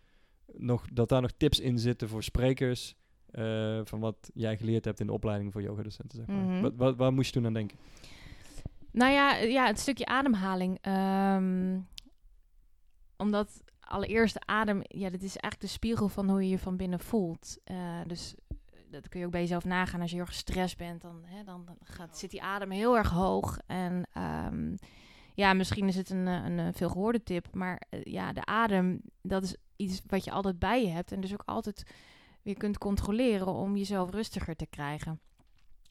nog, 0.53 0.85
dat 0.93 1.09
daar 1.09 1.21
nog 1.21 1.33
tips 1.37 1.61
in 1.61 1.79
zitten 1.79 2.09
voor 2.09 2.23
sprekers. 2.23 2.95
van 3.85 4.01
wat 4.01 4.31
jij 4.35 4.57
geleerd 4.57 4.85
hebt 4.85 5.01
in 5.01 5.07
de 5.07 5.13
opleiding 5.13 5.53
voor 5.53 5.63
yogadocenten, 5.63 6.19
zeg 6.19 6.27
maar. 6.27 6.45
Mhm. 6.45 6.61
wat, 6.61 6.73
wat, 6.77 6.97
waar 6.97 7.13
moest 7.13 7.27
je 7.27 7.33
toen 7.33 7.47
aan 7.47 7.53
denken? 7.53 7.79
Nou 8.91 9.13
ja, 9.13 9.37
ja, 9.37 9.67
het 9.67 9.79
stukje 9.79 10.07
ademhaling. 10.07 10.79
Ehm, 10.81 11.79
omdat 13.17 13.63
allereerst 13.81 14.35
de 14.35 14.47
adem, 14.47 14.81
ja, 14.83 15.11
dat 15.11 15.23
is 15.23 15.37
eigenlijk 15.37 15.61
de 15.61 15.67
spiegel 15.67 16.09
van 16.09 16.31
hoe 16.31 16.43
je 16.43 16.49
je 16.49 16.59
van 16.59 16.77
binnen 16.77 17.01
voelt. 17.01 17.59
Eh, 17.65 18.01
dus 18.07 18.35
eh, 18.35 18.79
dat 18.91 19.09
kun 19.09 19.21
je 19.21 19.27
ook 19.27 19.33
bij 19.33 19.41
jezelf 19.41 19.65
nagaan. 19.65 20.01
Als 20.01 20.11
je 20.11 20.17
heel 20.17 20.25
erg 20.25 20.35
gestrest 20.35 20.77
bent, 20.77 21.01
dan, 21.01 21.23
hè, 21.25 21.45
dan 21.45 21.69
gaat, 21.83 22.19
zit 22.19 22.31
die 22.31 22.43
adem 22.43 22.71
heel 22.71 22.97
erg 22.97 23.11
hoog. 23.11 23.59
En 23.67 24.07
ehm, 24.13 24.75
ja, 25.35 25.53
misschien 25.53 25.89
is 25.89 25.97
het 25.97 26.11
een, 26.11 26.29
eh, 26.29 26.45
een, 26.45 26.59
eh, 26.59 26.69
veelgehoorde 26.73 27.23
tip, 27.23 27.47
maar 27.53 27.83
ja, 28.03 28.33
de 28.33 28.45
adem, 28.45 29.01
dat 29.23 29.43
is 29.43 29.57
iets 29.77 30.03
wat 30.07 30.25
je 30.25 30.31
altijd 30.31 30.59
bij 30.59 30.83
je 30.83 30.89
hebt. 30.89 31.13
En 31.13 31.21
dus 31.21 31.33
ook 31.33 31.43
altijd 31.45 31.83
weer 32.43 32.57
kunt 32.57 32.79
controleren 32.79 33.47
om 33.47 33.77
jezelf 33.77 34.11
rustiger 34.11 34.57
te 34.57 34.67
krijgen. 34.67 35.21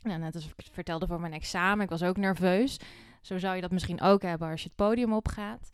Nou, 0.02 0.20
net 0.20 0.36
als 0.36 0.46
ik 0.46 0.54
vertelde 0.72 1.08
voor 1.08 1.20
mijn 1.20 1.34
examen, 1.34 1.84
ik 1.84 1.90
was 1.90 2.04
ook 2.04 2.18
nerveus. 2.18 2.80
Zo 3.22 3.38
zou 3.38 3.56
je 3.56 3.62
dat 3.62 3.72
misschien 3.72 4.02
ook 4.02 4.22
hebben 4.22 4.50
als 4.50 4.62
je 4.62 4.68
het 4.68 4.76
podium 4.76 5.14
opgaat. 5.14 5.70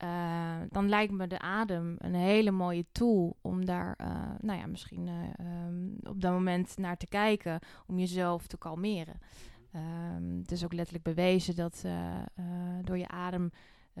Eh, 0.00 0.56
dan 0.68 0.88
lijkt 0.88 1.12
me 1.12 1.26
de 1.26 1.38
adem 1.38 1.94
een 1.98 2.14
hele 2.14 2.50
mooie 2.50 2.84
tool 2.92 3.36
om 3.40 3.64
daar, 3.64 3.94
eh, 3.96 4.30
nou 4.40 4.58
ja, 4.58 4.66
misschien 4.66 5.08
eh, 5.08 5.46
ehm, 5.46 5.88
op 6.08 6.20
dat 6.20 6.32
moment 6.32 6.76
naar 6.78 6.96
te 6.96 7.06
kijken, 7.06 7.58
om 7.86 7.98
jezelf 7.98 8.46
te 8.46 8.58
kalmeren. 8.58 9.18
Ehm, 9.72 10.38
het 10.38 10.52
is 10.52 10.64
ook 10.64 10.72
letterlijk 10.72 11.04
bewezen 11.04 11.54
dat 11.56 11.84
door 12.82 12.98
je 12.98 13.08
adem 13.08 13.50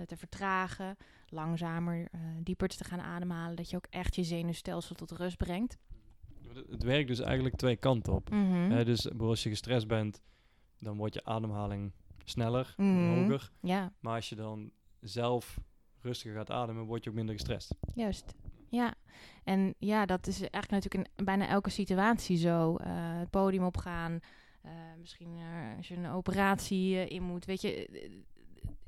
te 0.06 0.16
vertragen, 0.16 0.96
langzamer, 1.28 2.08
dieper 2.42 2.68
te 2.68 2.84
gaan 2.84 3.00
ademhalen, 3.00 3.56
dat 3.56 3.70
je 3.70 3.76
ook 3.76 3.86
echt 3.90 4.14
je 4.16 4.22
zenuwstelsel 4.24 4.94
tot 4.94 5.10
rust 5.10 5.36
brengt. 5.36 5.78
Het- 6.68 6.82
werkt 6.82 7.08
dus 7.08 7.20
eigenlijk 7.20 7.56
twee 7.56 7.76
kanten 7.76 8.12
op. 8.12 8.30
Mhm. 8.30 8.84
Dus 8.84 9.18
als 9.18 9.42
je 9.42 9.48
gestrest 9.48 9.86
bent, 9.88 10.22
dan 10.78 10.96
wordt 10.96 11.14
je 11.14 11.24
ademhaling 11.24 11.92
sneller, 12.24 12.74
Mhm. 12.76 13.06
hoger. 13.08 13.50
Ja, 13.60 13.92
Maar 14.00 14.14
als 14.14 14.28
je 14.28 14.34
dan 14.34 14.70
zelf 15.00 15.58
rustiger 16.02 16.36
gaat 16.36 16.50
ademen, 16.50 16.84
word 16.84 17.04
je 17.04 17.10
ook 17.10 17.16
minder 17.16 17.34
gestrest. 17.34 17.74
Juist. 17.94 18.34
Ja, 18.68 18.94
en 19.44 19.74
ja, 19.78 20.06
dat 20.06 20.26
is 20.26 20.40
eigenlijk 20.40 20.70
natuurlijk 20.70 21.08
in 21.18 21.24
bijna 21.24 21.48
elke 21.48 21.70
situatie 21.70 22.36
zo. 22.36 22.76
Eh, 22.76 22.88
het 23.18 23.30
podium 23.30 23.64
opgaan, 23.64 24.20
eh, 24.62 24.70
misschien 24.98 25.36
eh, 25.36 25.76
als 25.76 25.88
je 25.88 25.96
een 25.96 26.10
operatie 26.10 27.08
in 27.08 27.22
moet. 27.22 27.44
Weet 27.44 27.60
je, 27.60 27.88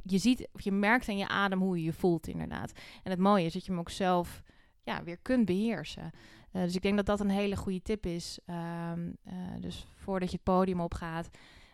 je 0.05 0.19
ziet, 0.19 0.49
of 0.53 0.61
je 0.61 0.73
merkt 0.73 1.09
aan 1.09 1.17
je 1.17 1.29
adem 1.29 1.61
hoe 1.61 1.79
je 1.79 1.85
je 1.85 1.93
voelt 1.93 2.27
inderdaad. 2.27 2.73
En 3.03 3.11
het 3.11 3.21
mooie 3.21 3.45
is 3.45 3.53
dat 3.53 3.65
je 3.65 3.71
hem 3.71 3.81
ook 3.81 3.91
zelf 3.91 4.43
ja, 4.83 5.03
weer 5.05 5.19
kunt 5.23 5.45
beheersen. 5.45 6.11
Eh, 6.53 6.63
dus 6.63 6.75
ik 6.75 6.83
denk 6.83 6.97
dat 6.97 7.07
dat 7.07 7.21
een 7.21 7.31
hele 7.31 7.57
goede 7.57 7.83
tip 7.83 8.07
is. 8.07 8.39
Ehm, 8.47 9.11
eh, 9.25 9.35
dus 9.61 9.87
voordat 9.95 10.31
je 10.31 10.35
het 10.35 10.45
podium 10.45 10.81
opgaat, 10.81 11.31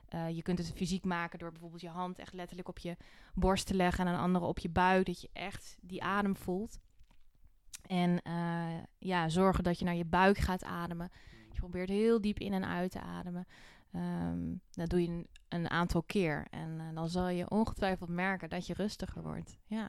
eh, 0.08 0.28
je 0.36 0.42
kunt 0.42 0.58
het 0.58 0.72
fysiek 0.72 1.04
maken 1.04 1.38
door 1.38 1.50
bijvoorbeeld 1.50 1.80
je 1.80 1.88
hand 1.88 2.18
echt 2.18 2.32
letterlijk 2.32 2.68
op 2.68 2.78
je 2.78 2.96
borst 3.34 3.66
te 3.66 3.74
leggen 3.74 4.06
en 4.06 4.12
een 4.12 4.18
andere 4.20 4.44
op 4.44 4.58
je 4.58 4.68
buik, 4.70 5.06
dat 5.06 5.20
je 5.20 5.28
echt 5.32 5.76
die 5.80 6.02
adem 6.02 6.36
voelt. 6.36 6.78
En 7.86 8.22
eh, 8.22 8.66
ja, 8.98 9.28
zorgen 9.28 9.64
dat 9.64 9.78
je 9.78 9.84
naar 9.84 9.94
je 9.94 10.04
buik 10.04 10.38
gaat 10.38 10.64
ademen. 10.64 11.10
Je 11.52 11.58
probeert 11.58 11.88
heel 11.88 12.20
diep 12.20 12.38
in 12.38 12.52
en 12.52 12.64
uit 12.66 12.90
te 12.90 13.00
ademen. 13.00 13.46
Ehm, 13.92 14.54
dat 14.70 14.88
doe 14.88 15.02
je 15.02 15.08
een, 15.08 15.26
een 15.48 15.70
aantal 15.70 16.02
keer. 16.02 16.46
En 16.50 16.80
eh, 16.80 16.94
dan 16.94 17.08
zal 17.08 17.28
je 17.28 17.50
ongetwijfeld 17.50 18.08
merken 18.08 18.48
dat 18.48 18.66
je 18.66 18.74
rustiger 18.74 19.22
wordt. 19.22 19.58
Ja. 19.66 19.88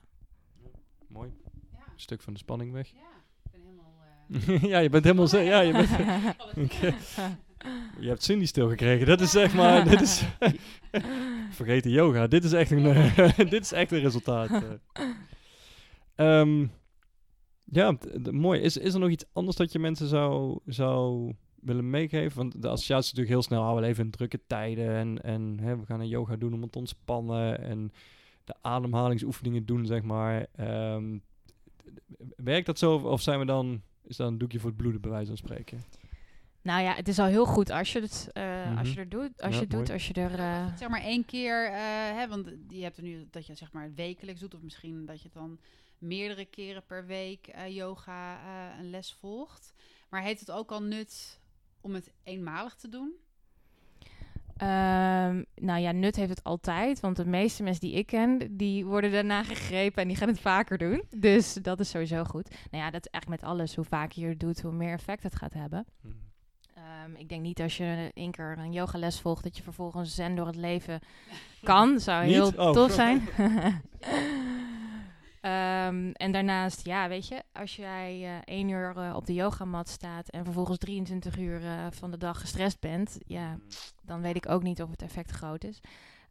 Mooi. 1.07 1.33
Ja, 1.71 1.77
Een 1.93 1.99
stuk 1.99 2.21
van 2.21 2.33
de 2.33 2.39
spanning 2.39 2.71
weg. 2.71 2.87
ja. 2.89 2.99
Ik 3.43 3.51
ben 3.51 3.61
helemaal... 3.61 3.93
eh, 4.29 4.63
ja, 4.71 4.79
je 4.79 4.89
bent 4.89 5.03
helemaal... 5.03 5.27
zo- 5.27 5.39
Ja, 5.39 5.59
je, 5.59 5.71
bent, 5.71 5.89
je 8.01 8.07
hebt 8.07 8.23
Cindy 8.23 8.45
stilgekregen. 8.45 9.07
Dat 9.07 9.21
is 9.21 9.31
zeg 9.31 9.53
maar... 9.53 9.89
dit 9.89 10.01
is, 10.01 10.23
vergeet 11.51 11.83
de 11.83 11.89
yoga. 11.91 12.27
Dit 12.27 12.43
is 12.43 12.53
echt 12.53 12.71
een, 12.71 12.85
eh, 12.85 13.37
dit 13.55 13.61
is 13.63 13.71
echt 13.71 13.91
een 13.91 13.99
resultaat. 13.99 14.49
eh. 14.49 15.09
Ehm, 16.15 16.65
ja, 17.63 17.97
mooi. 18.31 18.59
Is, 18.61 18.77
is 18.77 18.93
er 18.93 18.99
nog 18.99 19.09
iets 19.09 19.25
anders 19.33 19.57
dat 19.57 19.71
je 19.71 19.79
mensen 19.79 20.07
zou, 20.07 20.59
zou 20.65 21.33
willen 21.61 21.89
meegeven? 21.89 22.37
Want 22.37 22.61
de 22.61 22.67
associatie 22.67 23.03
is 23.11 23.17
natuurlijk 23.17 23.29
heel 23.29 23.41
snel, 23.43 23.61
oh, 23.69 23.75
we 23.75 23.81
leven 23.81 24.03
in 24.03 24.11
drukke 24.11 24.39
tijden 24.47 24.89
en, 24.95 25.23
en 25.23 25.59
hè, 25.61 25.77
we 25.79 25.85
gaan 25.85 25.99
een 25.99 26.07
yoga 26.07 26.35
doen 26.35 26.53
om 26.53 26.61
het 26.61 26.71
te 26.71 26.77
ontspannen 26.77 27.59
en 27.63 27.91
de 28.43 28.55
ademhalingsoefeningen 28.61 29.65
doen, 29.65 29.85
zeg 29.85 30.01
maar. 30.01 30.45
Ehm, 30.55 31.17
werkt 32.35 32.65
dat 32.65 32.79
zo 32.79 32.93
of- 32.93 33.03
of 33.03 33.21
zijn 33.21 33.39
we 33.39 33.45
dan, 33.45 33.81
is 34.03 34.15
dat 34.17 34.27
een 34.27 34.37
doekje 34.37 34.59
voor 34.59 34.69
het 34.69 34.77
bloeden 34.77 35.01
bij 35.01 35.11
wijze 35.11 35.27
van 35.27 35.37
spreken? 35.37 35.79
Nou 36.61 36.83
ja, 36.83 36.93
het 36.93 37.07
is 37.07 37.19
al 37.19 37.25
heel 37.25 37.45
goed 37.45 37.69
als 37.69 37.91
je 37.93 37.99
het, 38.01 38.29
eh, 38.33 38.77
als 38.77 38.87
Mhm. 38.87 38.93
je 38.93 38.99
er 38.99 39.09
doet. 39.09 39.41
Als 39.41 39.49
Ja, 39.53 39.55
je 39.55 39.61
het 39.61 39.69
doet, 39.69 39.79
mooi. 39.79 39.91
als 39.93 40.07
je 40.07 40.13
er... 40.13 40.39
eh, 40.39 40.65
Zeg 40.77 40.89
maar 40.89 41.01
één 41.01 41.25
keer, 41.25 41.65
eh, 41.65 41.73
hè, 42.17 42.27
want 42.27 42.51
je 42.69 42.83
hebt 42.83 42.97
er 42.97 43.03
nu 43.03 43.27
dat 43.31 43.45
je 43.45 43.55
zeg 43.55 43.71
maar 43.71 43.93
wekelijks 43.95 44.39
doet, 44.39 44.53
of 44.55 44.61
misschien 44.61 45.05
dat 45.05 45.21
je 45.21 45.29
dan 45.33 45.59
meerdere 45.97 46.45
keren 46.45 46.85
per 46.85 47.05
week 47.05 47.47
eh, 47.47 47.75
yoga 47.75 48.37
eh, 48.37 48.79
een 48.79 48.89
les 48.89 49.13
volgt. 49.19 49.73
Maar 50.09 50.21
heeft 50.21 50.39
het 50.39 50.51
ook 50.51 50.71
al 50.71 50.81
nut 50.83 51.39
om 51.81 51.93
het 51.93 52.11
eenmalig 52.23 52.75
te 52.75 52.89
doen? 52.89 53.11
Ehm, 54.57 55.43
nou 55.55 55.79
ja, 55.81 55.91
nut 55.91 56.15
heeft 56.15 56.29
het 56.29 56.43
altijd. 56.43 56.99
Want 56.99 57.15
de 57.15 57.25
meeste 57.25 57.63
mensen 57.63 57.81
die 57.81 57.93
ik 57.97 58.05
ken, 58.05 58.57
die 58.57 58.85
worden 58.85 59.11
daarna 59.11 59.43
gegrepen 59.43 60.01
en 60.01 60.07
die 60.07 60.17
gaan 60.17 60.27
het 60.27 60.39
vaker 60.39 60.77
doen. 60.77 61.03
Dus 61.17 61.53
dat 61.53 61.79
is 61.79 61.89
sowieso 61.89 62.23
goed. 62.23 62.49
Nou 62.71 62.83
ja, 62.83 62.89
dat 62.91 63.05
is 63.05 63.11
eigenlijk 63.11 63.41
met 63.41 63.51
alles. 63.51 63.75
Hoe 63.75 63.85
vaker 63.85 64.21
je 64.21 64.27
het 64.27 64.39
doet, 64.39 64.61
hoe 64.61 64.71
meer 64.71 64.93
effect 64.93 65.23
het 65.23 65.35
gaat 65.35 65.53
hebben. 65.53 65.85
Ehm, 66.79 67.15
ik 67.15 67.29
denk 67.29 67.41
niet 67.41 67.61
als 67.61 67.77
je 67.77 68.11
één 68.13 68.31
keer 68.31 68.57
een 68.57 68.71
yogales 68.71 69.19
volgt, 69.19 69.43
dat 69.43 69.57
je 69.57 69.63
vervolgens 69.63 70.15
zen 70.15 70.35
door 70.35 70.45
het 70.45 70.55
leven 70.55 70.99
kan. 71.63 71.99
Zou 71.99 72.23
heel 72.25 72.51
Oh. 72.57 72.71
tof 72.71 72.91
zijn. 72.91 73.21
Ehm, 75.41 76.09
en 76.13 76.31
daarnaast, 76.31 76.85
ja, 76.85 77.07
weet 77.07 77.27
je, 77.27 77.43
als 77.53 77.75
jij 77.75 78.23
eh 78.23 78.55
één 78.55 78.69
uur 78.69 78.97
eh, 78.97 79.15
op 79.15 79.25
de 79.25 79.33
yogamat 79.33 79.87
staat 79.89 80.29
en 80.29 80.43
vervolgens 80.43 80.77
23 80.77 81.37
uur 81.37 81.63
eh, 81.65 81.85
van 81.89 82.11
de 82.11 82.17
dag 82.17 82.39
gestrest 82.39 82.79
bent, 82.79 83.17
ja, 83.25 83.57
dan 84.03 84.21
weet 84.21 84.35
ik 84.35 84.49
ook 84.49 84.63
niet 84.63 84.81
of 84.81 84.89
het 84.89 85.01
effect 85.01 85.31
groot 85.31 85.63
is. 85.63 85.79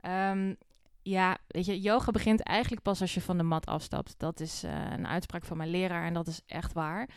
Ehm, 0.01 0.55
ja, 1.03 1.39
weet 1.47 1.67
je, 1.67 1.81
yoga 1.81 2.11
begint 2.11 2.43
eigenlijk 2.43 2.83
pas 2.83 3.01
als 3.01 3.15
je 3.15 3.21
van 3.21 3.37
de 3.37 3.43
mat 3.43 3.67
afstapt. 3.67 4.15
Dat 4.19 4.41
is 4.41 4.63
een 4.63 5.07
uitspraak 5.07 5.45
van 5.45 5.57
mijn 5.57 5.71
leraar 5.71 6.05
en 6.07 6.15
dat 6.15 6.27
is 6.27 6.41
echt 6.47 6.73
waar. 6.73 7.09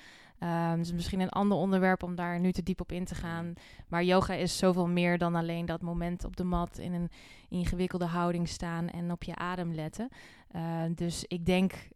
Ehm 0.42 0.78
dus 0.78 0.94
misschien 0.94 1.20
een 1.20 1.30
ander 1.30 1.58
onderwerp 1.58 2.04
om 2.04 2.16
daar 2.16 2.40
nu 2.40 2.52
te 2.52 2.64
diep 2.64 2.82
op 2.82 2.92
in 2.92 3.06
te 3.06 3.16
gaan. 3.16 3.54
Maar 3.88 4.04
yoga 4.04 4.34
is 4.34 4.58
zoveel 4.58 4.88
meer 4.88 5.18
dan 5.18 5.36
alleen 5.36 5.66
dat 5.66 5.82
moment 5.82 6.26
op 6.26 6.36
de 6.36 6.44
mat 6.44 6.78
in 6.78 6.94
een 6.94 7.10
ingewikkelde 7.50 8.06
houding 8.06 8.48
staan 8.48 8.90
en 8.90 9.12
op 9.12 9.24
je 9.24 9.36
adem 9.36 9.74
letten. 9.74 10.10
Eh, 10.48 10.84
dus 10.96 11.26
ik 11.28 11.46
denk, 11.46 11.88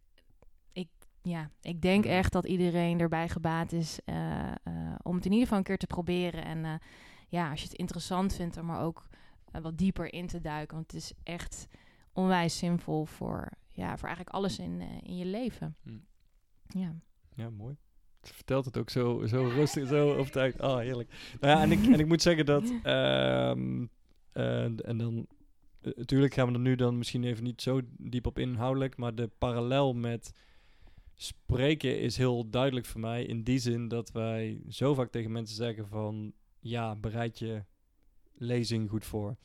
ik, 0.72 0.88
ja, 1.22 1.50
ik 1.60 1.82
denk 1.82 2.04
echt 2.04 2.32
dat 2.32 2.46
iedereen 2.46 3.00
erbij 3.00 3.28
gebaat 3.28 3.72
is 3.72 3.98
eh, 4.04 4.48
eh, 4.48 4.54
om 5.02 5.14
het 5.14 5.24
in 5.24 5.30
ieder 5.30 5.42
geval 5.42 5.58
een 5.58 5.64
keer 5.64 5.78
te 5.78 5.86
proberen. 5.86 6.44
En 6.44 6.64
eh, 6.64 6.74
ja, 7.28 7.50
als 7.50 7.60
je 7.60 7.68
het 7.68 7.78
interessant 7.78 8.34
vindt 8.34 8.56
om 8.56 8.70
er 8.70 8.80
ook 8.80 9.08
wat 9.60 9.78
dieper 9.78 10.12
in 10.12 10.26
te 10.26 10.40
duiken. 10.40 10.76
Want 10.76 10.92
het 10.92 11.00
is 11.00 11.12
echt 11.22 11.66
onwijs 12.12 12.58
zinvol 12.58 13.04
voor, 13.04 13.48
ja, 13.68 13.96
voor 13.96 14.08
eigenlijk 14.08 14.36
alles 14.36 14.58
in, 14.58 14.80
in 14.80 15.16
je 15.16 15.24
leven. 15.24 15.76
Hmm. 15.82 16.04
Ja. 16.66 16.94
Ja, 17.34 17.50
mooi. 17.50 17.76
Vertelt 18.34 18.64
het 18.64 18.76
ook 18.78 18.90
zo, 18.90 19.26
zo 19.26 19.48
rustig, 19.58 19.88
zo 19.88 20.14
overtuigd. 20.14 20.60
Ah, 20.60 20.78
heerlijk. 20.78 21.10
Nou 21.40 21.56
ja, 21.56 21.62
en 21.62 21.72
ik, 21.72 21.86
en 21.86 22.00
ik 22.00 22.06
moet 22.06 22.22
zeggen 22.22 22.46
dat... 22.46 22.62
ehm, 22.82 23.86
eh, 24.32 24.62
en 24.64 24.96
dan... 24.96 25.26
eh, 25.80 25.92
Natuurlijk 25.96 26.34
gaan 26.34 26.46
we 26.48 26.52
er 26.54 26.60
nu 26.60 26.74
dan 26.74 26.98
misschien 26.98 27.24
even 27.24 27.44
niet 27.44 27.62
zo 27.62 27.80
diep 27.98 28.26
op 28.26 28.38
inhoudelijk, 28.38 28.96
maar 28.96 29.14
de 29.14 29.30
parallel 29.38 29.94
met 29.94 30.32
spreken 31.14 32.00
is 32.00 32.16
heel 32.16 32.50
duidelijk 32.50 32.86
voor 32.86 33.00
mij. 33.00 33.24
In 33.24 33.42
die 33.42 33.58
zin 33.58 33.88
dat 33.88 34.12
wij 34.12 34.60
zo 34.68 34.94
vaak 34.94 35.10
tegen 35.10 35.32
mensen 35.32 35.56
zeggen 35.56 35.86
van... 35.88 36.32
Ja, 36.60 36.96
bereid 36.96 37.38
je 37.38 37.64
lezing 38.34 38.90
goed 38.90 39.04
voor. 39.04 39.36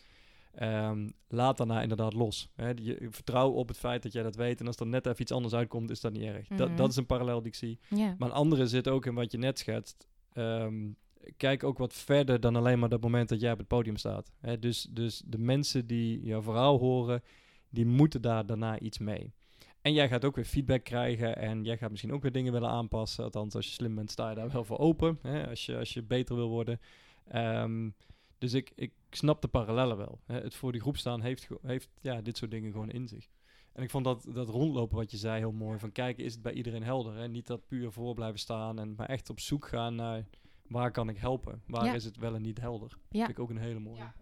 Ehm, 0.52 1.10
laat 1.28 1.58
daarna 1.58 1.82
inderdaad 1.82 2.14
los. 2.14 2.50
Hè. 2.56 2.70
Je, 2.76 3.08
vertrouw 3.10 3.50
op 3.50 3.68
het 3.68 3.78
feit 3.78 4.04
dat 4.04 4.12
jij 4.12 4.24
dat 4.24 4.36
weet. 4.36 4.60
En 4.60 4.68
als 4.68 4.78
er 4.78 4.88
net 4.88 5.06
even 5.06 5.22
iets 5.22 5.32
anders 5.32 5.54
uitkomt, 5.54 5.90
is 5.90 6.02
dat 6.02 6.12
niet 6.14 6.24
erg. 6.24 6.48
dat, 6.48 6.68
Mhm. 6.68 6.78
dat 6.78 6.90
is 6.90 6.96
een 6.96 7.06
parallel 7.06 7.40
die 7.42 7.48
ik 7.52 7.56
zie. 7.58 7.80
Maar 8.18 8.30
een 8.30 8.36
andere 8.36 8.68
zit 8.68 8.88
ook 8.88 9.06
in 9.06 9.14
wat 9.14 9.32
je 9.32 9.38
net 9.38 9.60
schetst. 9.60 10.08
Ehm, 10.34 10.90
kijk 11.38 11.64
ook 11.64 11.78
wat 11.78 11.94
verder 11.94 12.40
dan 12.40 12.56
alleen 12.56 12.80
maar 12.80 12.90
dat 12.90 13.02
moment 13.02 13.30
dat 13.30 13.42
jij 13.42 13.52
op 13.52 13.58
het 13.58 13.68
podium 13.68 13.98
staat. 13.98 14.32
Hè, 14.40 14.60
dus, 14.60 14.88
dus 14.92 15.22
de 15.26 15.38
mensen 15.38 15.88
die 15.88 16.24
jouw 16.24 16.42
verhaal 16.42 16.78
horen, 16.80 17.24
die 17.70 17.86
moeten 17.86 18.22
daar 18.22 18.46
daarna 18.46 18.80
iets 18.80 18.98
mee. 19.00 19.34
En 19.82 19.94
jij 19.94 20.08
gaat 20.08 20.26
ook 20.26 20.36
weer 20.36 20.46
feedback 20.46 20.84
krijgen 20.84 21.36
en 21.38 21.64
jij 21.64 21.78
gaat 21.78 21.90
misschien 21.90 22.14
ook 22.14 22.22
weer 22.22 22.32
dingen 22.32 22.54
willen 22.54 22.70
aanpassen. 22.70 23.24
Althans, 23.24 23.56
als 23.56 23.66
je 23.66 23.72
slim 23.72 23.96
bent, 23.96 24.12
sta 24.12 24.30
je 24.30 24.36
daar 24.36 24.50
wel 24.52 24.64
voor 24.64 24.78
open. 24.80 25.20
Hè, 25.22 25.48
als, 25.50 25.66
je, 25.66 25.78
als 25.78 25.94
je 25.94 26.04
beter 26.04 26.36
wil 26.36 26.50
worden. 26.50 26.80
Ehm, 27.28 27.90
dus 28.38 28.54
ik, 28.54 28.72
ik 28.76 28.92
snap 29.16 29.42
de 29.42 29.48
parallellen 29.48 29.98
wel. 29.98 30.20
Hè. 30.26 30.42
Het 30.42 30.56
voor 30.56 30.72
die 30.72 30.82
groep 30.82 30.98
staan 30.98 31.22
heeft, 31.22 31.48
heeft 31.62 31.90
ja, 32.02 32.22
dit 32.22 32.38
soort 32.38 32.52
dingen 32.52 32.72
gewoon 32.72 32.92
in 32.92 33.08
zich. 33.08 33.28
En 33.74 33.84
ik 33.84 33.90
vond 33.90 34.06
dat, 34.06 34.26
dat 34.34 34.50
rondlopen 34.50 34.98
wat 34.98 35.12
je 35.12 35.18
zei 35.18 35.40
heel 35.40 35.52
mooi. 35.52 35.80
Van 35.80 35.92
kijken, 35.92 36.24
is 36.24 36.34
het 36.34 36.42
bij 36.42 36.54
iedereen 36.54 36.84
helder? 36.84 37.16
Hè? 37.16 37.28
Niet 37.28 37.48
dat 37.48 37.68
puur 37.68 37.92
voor 37.92 38.14
blijven 38.14 38.40
staan, 38.40 38.80
en, 38.80 38.96
maar 38.96 39.10
echt 39.10 39.30
op 39.30 39.40
zoek 39.40 39.68
gaan 39.68 39.96
naar 39.96 40.26
waar 40.68 40.92
kan 40.92 41.10
ik 41.10 41.18
helpen? 41.18 41.62
Waar 41.68 41.86
Ja. 41.86 41.94
is 41.94 42.04
het 42.06 42.18
wel 42.18 42.36
en 42.36 42.42
niet 42.42 42.60
helder? 42.60 42.98
Ja. 43.10 43.20
Vind 43.26 43.30
ik 43.30 43.40
ook 43.40 43.50
een 43.50 43.58
hele 43.58 43.80
mooie. 43.80 43.98
Ja. 43.98 44.14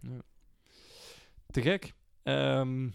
Ja. 0.00 0.20
Te 1.50 1.62
gek. 1.62 1.94
Ehm, 2.22 2.88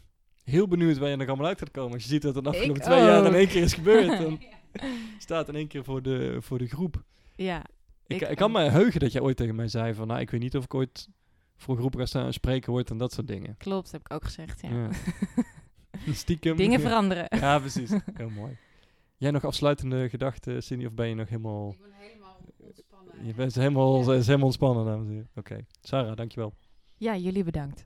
heel 0.44 0.68
benieuwd 0.68 0.98
waar 0.98 1.10
je 1.10 1.16
nog 1.16 1.28
allemaal 1.28 1.48
uit 1.48 1.60
gaat 1.60 1.72
komen. 1.72 1.94
Als 1.94 2.04
je 2.04 2.10
ziet 2.10 2.22
dat 2.22 2.36
het 2.36 2.44
de 2.44 2.50
afgelopen 2.50 2.82
Ik 2.82 2.88
twee 2.88 3.00
jaar 3.00 3.26
in 3.26 3.34
één 3.34 3.48
keer 3.48 3.62
is 3.62 3.74
gebeurd. 3.74 4.18
Dan 4.22 4.42
staat 5.18 5.48
in 5.48 5.56
één 5.56 5.68
keer 5.68 5.84
voor 5.84 6.02
de, 6.02 6.38
voor 6.42 6.58
de 6.58 6.68
groep. 6.68 7.04
Ja, 7.36 7.66
Ik, 8.08 8.22
Ik 8.22 8.30
ik, 8.30 8.38
kan 8.38 8.52
me 8.52 8.60
heugen 8.70 9.00
dat 9.00 9.12
jij 9.12 9.22
ooit 9.22 9.38
tegen 9.38 9.56
mij 9.56 9.68
zei 9.68 9.94
van... 9.94 10.08
Nou, 10.08 10.20
ik 10.20 10.30
weet 10.30 10.40
niet 10.42 10.58
of 10.58 10.64
ik 10.64 10.74
ooit 10.74 11.10
voor 11.64 11.74
een 11.74 11.80
groep 11.80 11.96
ga 11.96 12.06
staan 12.06 12.26
en 12.26 12.34
spreken 12.34 12.72
word 12.72 12.90
en 12.90 12.98
dat 12.98 13.14
soort 13.14 13.28
dingen. 13.28 13.56
klopt, 13.58 13.92
heb 13.92 14.02
ik 14.02 14.14
ook 14.14 14.24
gezegd. 14.24 14.62
Ja. 14.62 14.70
Ja. 14.70 14.90
Stiekem. 16.14 16.56
Dingen 16.56 16.80
veranderen. 16.80 17.26
Ja, 17.30 17.60
precies. 17.60 17.92
Heel 18.14 18.30
mooi. 18.30 18.58
Jij 19.18 19.32
nog 19.32 19.46
afsluitende 19.46 20.10
gedachten, 20.10 20.64
Cindy, 20.64 20.86
of 20.86 20.94
ben 20.94 21.08
je 21.08 21.16
nog 21.16 21.30
helemaal... 21.30 21.70
Ik 21.72 21.80
ben 21.82 21.92
helemaal 21.98 22.38
ontspannen. 22.58 23.26
Je 23.26 23.34
bent 23.34 23.56
helemaal, 23.56 24.14
is 24.14 24.26
helemaal 24.26 24.46
ontspannen, 24.46 24.86
dames 24.86 25.06
en 25.06 25.12
heren. 25.12 25.30
Oké. 25.36 25.66
Sarah, 25.82 26.16
dankjewel. 26.16 26.54
Ja, 26.98 27.16
jullie 27.16 27.44
bedankt. 27.44 27.86